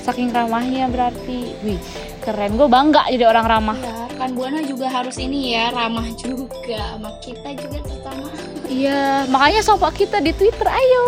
Saking 0.05 0.33
ramahnya 0.33 0.89
berarti, 0.93 1.57
wih, 1.65 1.81
keren. 2.21 2.61
Gue 2.61 2.69
bangga 2.69 3.09
jadi 3.09 3.25
orang 3.29 3.47
ramah. 3.49 3.79
Ya, 3.81 4.05
rekan 4.13 4.31
Buana 4.37 4.61
juga 4.61 4.89
harus 4.93 5.17
ini 5.17 5.57
ya, 5.57 5.73
ramah 5.73 6.05
juga 6.17 6.97
sama 6.97 7.13
kita 7.25 7.57
juga. 7.57 7.94
Iya, 8.69 9.29
makanya 9.29 9.61
sopak 9.61 9.97
kita 9.97 10.25
di 10.25 10.33
Twitter, 10.33 10.65
ayo. 10.67 11.07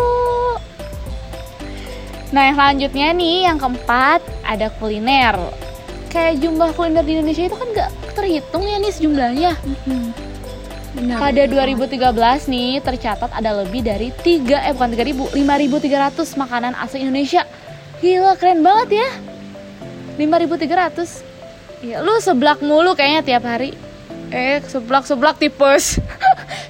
Nah, 2.29 2.41
yang 2.51 2.55
selanjutnya 2.59 3.07
nih, 3.15 3.37
yang 3.47 3.57
keempat 3.57 4.19
ada 4.43 4.67
kuliner. 4.77 5.35
Kayak 6.11 6.43
jumlah 6.43 6.69
kuliner 6.75 7.03
di 7.03 7.17
Indonesia 7.17 7.47
itu 7.47 7.55
kan 7.55 7.67
nggak 7.71 7.89
terhitung 8.15 8.63
ya 8.67 8.77
nih 8.79 8.91
sejumlahnya. 8.91 9.51
Benar. 10.97 11.17
Pada 11.21 11.43
2013 11.45 12.49
nih 12.49 12.81
tercatat 12.81 13.29
ada 13.29 13.61
lebih 13.61 13.85
dari 13.85 14.09
3 14.09 14.65
eh 14.65 14.73
bukan 14.73 14.97
3000, 14.97 15.37
5300 15.37 16.41
makanan 16.41 16.73
asli 16.73 17.05
Indonesia. 17.05 17.45
Gila, 18.01 18.33
keren 18.33 18.65
banget 18.65 19.05
ya. 19.05 19.09
5300. 20.17 21.21
Ya, 21.85 22.01
lu 22.01 22.17
seblak 22.17 22.65
mulu 22.65 22.97
kayaknya 22.97 23.21
tiap 23.21 23.45
hari. 23.45 23.77
Eh, 24.33 24.59
seblak-seblak 24.65 25.37
tipes. 25.37 26.01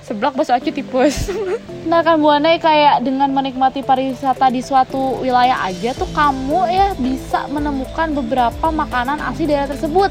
seblak 0.08 0.40
bakso 0.40 0.56
aci 0.56 0.72
tipes. 0.72 1.28
nah, 1.92 2.00
kan 2.00 2.16
buana 2.16 2.56
kayak 2.56 3.04
dengan 3.04 3.28
menikmati 3.36 3.84
pariwisata 3.84 4.48
di 4.48 4.64
suatu 4.64 5.20
wilayah 5.20 5.68
aja 5.68 5.92
tuh 5.92 6.08
kamu 6.16 6.64
ya 6.72 6.88
bisa 6.96 7.52
menemukan 7.52 8.16
beberapa 8.16 8.72
makanan 8.72 9.20
asli 9.20 9.52
daerah 9.52 9.68
tersebut. 9.68 10.08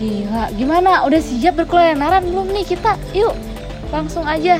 Gila, 0.00 0.52
gimana? 0.56 1.04
Udah 1.04 1.20
siap 1.20 1.60
berkulineran 1.60 2.24
belum 2.24 2.48
nih 2.52 2.64
kita? 2.64 2.96
Yuk, 3.12 3.36
langsung 3.92 4.24
aja. 4.24 4.56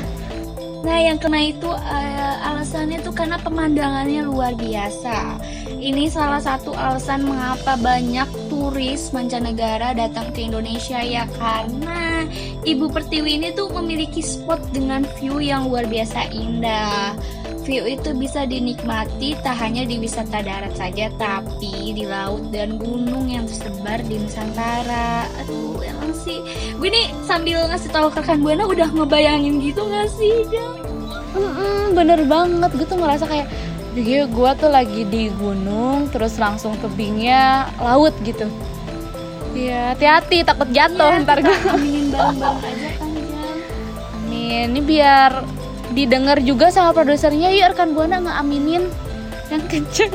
Nah, 0.87 1.03
yang 1.03 1.18
kena 1.18 1.51
itu 1.51 1.66
eh, 1.66 2.35
alasannya 2.46 3.03
tuh 3.03 3.11
karena 3.11 3.42
pemandangannya 3.42 4.22
luar 4.22 4.55
biasa. 4.55 5.35
Ini 5.66 6.07
salah 6.07 6.38
satu 6.38 6.70
alasan 6.79 7.27
mengapa 7.27 7.75
banyak 7.75 8.31
turis 8.46 9.11
mancanegara 9.11 9.99
datang 9.99 10.31
ke 10.31 10.46
Indonesia 10.46 11.03
ya 11.03 11.27
karena 11.42 12.31
Ibu 12.62 12.94
Pertiwi 12.94 13.35
ini 13.35 13.49
tuh 13.51 13.66
memiliki 13.75 14.22
spot 14.22 14.62
dengan 14.70 15.03
view 15.18 15.42
yang 15.42 15.66
luar 15.66 15.90
biasa 15.90 16.31
indah. 16.31 17.18
View 17.66 17.83
itu 17.83 18.14
bisa 18.14 18.46
dinikmati 18.46 19.35
tak 19.42 19.59
hanya 19.59 19.83
di 19.83 19.98
wisata 19.98 20.38
darat 20.38 20.70
saja 20.79 21.11
tapi 21.18 21.90
di 21.90 22.07
laut 22.07 22.55
dan 22.55 22.79
gunung 22.79 23.26
yang 23.26 23.42
tersebar 23.42 23.98
di 24.07 24.22
Nusantara. 24.22 25.26
Aduh, 25.42 25.83
emang 25.83 26.14
sih 26.14 26.38
gue 26.79 26.87
nih 26.87 27.11
sambil 27.26 27.66
ngasih 27.66 27.90
tahu 27.90 28.07
ke 28.14 28.22
rekan 28.22 28.38
Buana 28.38 28.70
udah 28.70 28.87
ngebayangin 28.94 29.59
gitu 29.59 29.83
gak 29.90 30.07
sih, 30.14 30.46
Jang? 30.46 30.79
Mm-mm, 31.35 31.92
bener 31.98 32.22
banget, 32.31 32.70
gue 32.70 32.87
tuh 32.87 33.02
ngerasa 33.02 33.26
kayak 33.26 33.50
Iya, 33.96 34.29
gue 34.29 34.50
tuh 34.61 34.68
lagi 34.68 35.02
di 35.09 35.33
gunung, 35.40 36.12
terus 36.12 36.37
langsung 36.37 36.76
tebingnya 36.85 37.64
laut 37.81 38.12
gitu. 38.22 38.44
Iya, 39.57 39.96
hati-hati 39.96 40.44
takut 40.44 40.68
jatuh 40.68 41.16
Iya, 41.16 41.24
ntar 41.24 41.40
gue. 41.40 41.59
aminin 41.72 42.12
bareng-bareng 42.12 42.61
aja 42.61 42.88
kan. 43.00 43.09
Amin, 44.20 44.66
ini 44.76 44.81
biar 44.85 45.33
didengar 45.92 46.40
juga 46.42 46.72
sama 46.72 46.90
produsernya. 46.96 47.53
Yuk 47.53 47.77
rekan 47.77 47.94
buana 47.94 48.22
ngeaminin 48.22 48.88
yang 49.53 49.62
kenceng. 49.70 50.12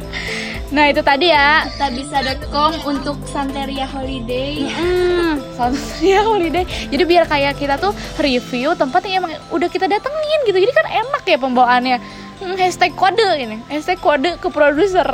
nah 0.74 0.90
itu 0.90 1.02
tadi 1.02 1.30
ya. 1.30 1.66
Kitabisa.com 1.74 2.72
untuk 2.86 3.16
Santeria 3.26 3.86
Holiday. 3.88 4.68
Hmm, 4.70 5.42
Santeria 5.58 6.22
Holiday. 6.22 6.64
Jadi 6.90 7.02
biar 7.02 7.24
kayak 7.26 7.58
kita 7.58 7.78
tuh 7.78 7.94
review 8.20 8.74
tempat 8.78 9.02
yang 9.06 9.26
emang 9.26 9.34
udah 9.50 9.68
kita 9.70 9.90
datengin 9.90 10.40
gitu. 10.46 10.58
Jadi 10.58 10.72
kan 10.74 10.86
enak 10.86 11.22
ya 11.26 11.38
pembawaannya. 11.38 12.23
Hmm, 12.34 12.58
hashtag 12.58 12.90
kode 12.98 13.22
ini, 13.38 13.62
hashtag 13.70 14.02
kode 14.02 14.34
ke 14.42 14.50
produser. 14.50 15.06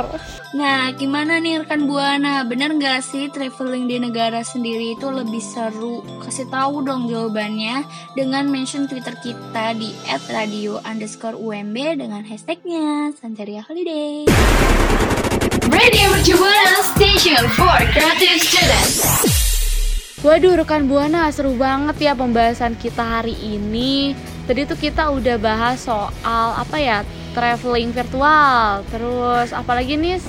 Nah, 0.57 0.89
gimana 0.97 1.37
nih 1.37 1.61
rekan 1.61 1.85
Buana? 1.85 2.41
Bener 2.49 2.73
nggak 2.73 3.05
sih 3.05 3.29
traveling 3.29 3.85
di 3.85 4.01
negara 4.01 4.41
sendiri 4.41 4.97
itu 4.97 5.05
lebih 5.05 5.37
seru? 5.37 6.01
Kasih 6.25 6.49
tahu 6.49 6.81
dong 6.81 7.05
jawabannya 7.05 7.85
dengan 8.17 8.49
mention 8.49 8.89
Twitter 8.89 9.13
kita 9.21 9.77
di 9.77 9.93
@radio 10.33 10.81
underscore 10.81 11.37
UMB 11.37 12.01
dengan 12.01 12.25
hashtagnya 12.25 13.13
Santeria 13.13 13.61
Holiday. 13.69 14.25
Radio 15.69 16.05
Mercubuana 16.09 16.83
Station 16.97 17.45
for 17.53 17.77
Creative 17.93 18.41
Students. 18.41 18.97
Waduh 20.25 20.53
rekan 20.53 20.85
Buana 20.85 21.29
seru 21.33 21.57
banget 21.57 21.97
ya 21.97 22.13
pembahasan 22.13 22.77
kita 22.77 23.01
hari 23.01 23.33
ini. 23.41 24.13
Tadi 24.45 24.61
tuh 24.67 24.77
kita 24.77 25.09
udah 25.13 25.37
bahas 25.37 25.81
soal 25.81 26.47
apa 26.57 26.77
ya 26.81 26.97
traveling 27.31 27.95
virtual, 27.95 28.83
terus 28.91 29.55
apalagi 29.55 29.95
nih 29.95 30.19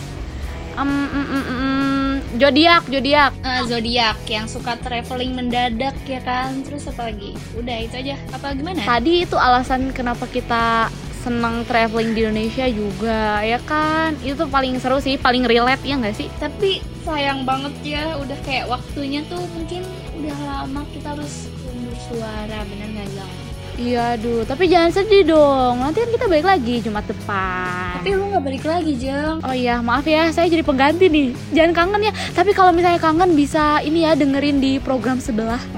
Em, 0.72 0.88
em, 0.88 1.26
em, 1.36 1.44
em, 1.52 2.12
zodiak, 2.40 2.88
zodiak. 2.88 3.32
Eh, 3.44 3.62
zodiak 3.68 4.16
yang 4.24 4.48
suka 4.48 4.72
traveling 4.80 5.36
mendadak 5.36 5.92
ya 6.08 6.16
kan? 6.24 6.64
Terus 6.64 6.88
apa 6.88 7.12
lagi? 7.12 7.36
Udah 7.52 7.76
itu 7.76 7.92
aja. 8.00 8.16
Apa 8.32 8.56
gimana? 8.56 8.80
Tadi 8.80 9.28
itu 9.28 9.36
alasan 9.36 9.92
kenapa 9.92 10.24
kita 10.24 10.88
senang 11.22 11.62
traveling 11.68 12.18
di 12.18 12.26
Indonesia 12.26 12.66
juga 12.66 13.38
ya 13.46 13.62
kan 13.62 14.18
itu 14.26 14.42
paling 14.50 14.74
seru 14.82 14.98
sih 14.98 15.14
paling 15.14 15.46
relate 15.46 15.78
ya 15.86 15.94
nggak 15.94 16.18
sih 16.18 16.26
Tapi 16.42 16.82
sayang 17.06 17.46
banget 17.46 17.74
ya, 17.86 18.18
udah 18.18 18.38
kayak 18.42 18.66
waktunya 18.66 19.22
tuh 19.30 19.38
mungkin 19.54 19.86
udah 20.18 20.38
lama 20.42 20.82
kita 20.90 21.14
harus 21.14 21.46
undur 21.70 21.94
suara, 22.10 22.58
bener 22.66 22.90
nggak? 22.90 23.51
Iya, 23.80 24.20
aduh. 24.20 24.44
Tapi 24.44 24.68
jangan 24.68 24.92
sedih 24.92 25.24
dong. 25.24 25.80
Nanti 25.80 26.04
kan 26.04 26.10
kita 26.12 26.26
balik 26.28 26.46
lagi 26.46 26.84
Jumat 26.84 27.08
depan. 27.08 27.98
Tapi 27.98 28.08
lu 28.12 28.28
nggak 28.28 28.44
balik 28.44 28.64
lagi, 28.68 28.92
Jeng. 29.00 29.40
Oh 29.40 29.54
iya, 29.56 29.80
maaf 29.80 30.04
ya, 30.04 30.28
saya 30.28 30.46
jadi 30.48 30.60
pengganti 30.60 31.08
nih. 31.08 31.32
Jangan 31.56 31.72
kangen 31.72 32.08
ya. 32.08 32.12
Tapi 32.36 32.52
kalau 32.52 32.70
misalnya 32.70 33.00
kangen 33.00 33.32
bisa 33.32 33.80
ini 33.80 34.04
ya 34.04 34.12
dengerin 34.12 34.60
di 34.60 34.76
program 34.76 35.18
sebelah. 35.18 35.60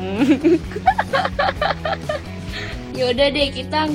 Yaudah 2.98 3.26
deh, 3.30 3.48
kita 3.50 3.90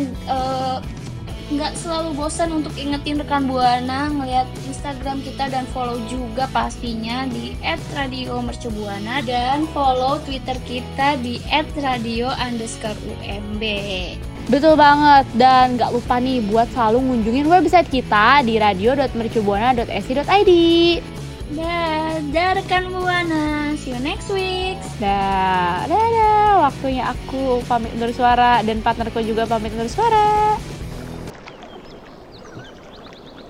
nggak 1.50 1.74
selalu 1.74 2.14
bosan 2.14 2.62
untuk 2.62 2.78
ingetin 2.78 3.18
rekan 3.18 3.50
buana 3.50 4.06
ngeliat 4.14 4.46
Instagram 4.80 5.20
kita 5.28 5.52
dan 5.52 5.68
follow 5.76 6.00
juga 6.08 6.48
pastinya 6.56 7.28
di 7.28 7.52
@radiomercubuana 7.92 9.20
dan 9.28 9.68
follow 9.76 10.24
Twitter 10.24 10.56
kita 10.63 11.20
di 11.20 11.44
@radio_umb. 11.52 13.60
Betul 14.48 14.80
banget. 14.80 15.28
Dan 15.36 15.76
gak 15.76 15.92
lupa 15.92 16.24
nih 16.24 16.39
buat 16.48 16.72
selalu 16.72 17.12
ngunjungin 17.12 17.52
website 17.52 17.92
kita 17.92 18.39
di 18.48 18.56
radio.mercubuana.si.id. 18.56 20.52
Dadah 21.50 22.62
rekan 22.63 22.88
buana, 22.88 23.76
see 23.76 23.92
you 23.92 24.00
next 24.00 24.32
week. 24.32 24.80
Dah, 25.04 25.84
dadah. 25.92 26.72
Waktunya 26.72 27.04
aku 27.04 27.60
pamit 27.68 27.92
undur 28.00 28.15
suara 28.15 28.63
dan 28.63 28.80
partnerku 28.80 29.20
juga 29.28 29.44
pamit 29.44 29.76
undur 29.76 29.92
suara. 29.92 30.56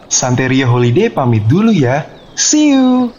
Santeria 0.10 0.66
Holiday 0.66 1.14
pamit 1.14 1.46
dulu 1.46 1.70
ya. 1.70 2.02
See 2.34 2.74
you. 2.74 3.14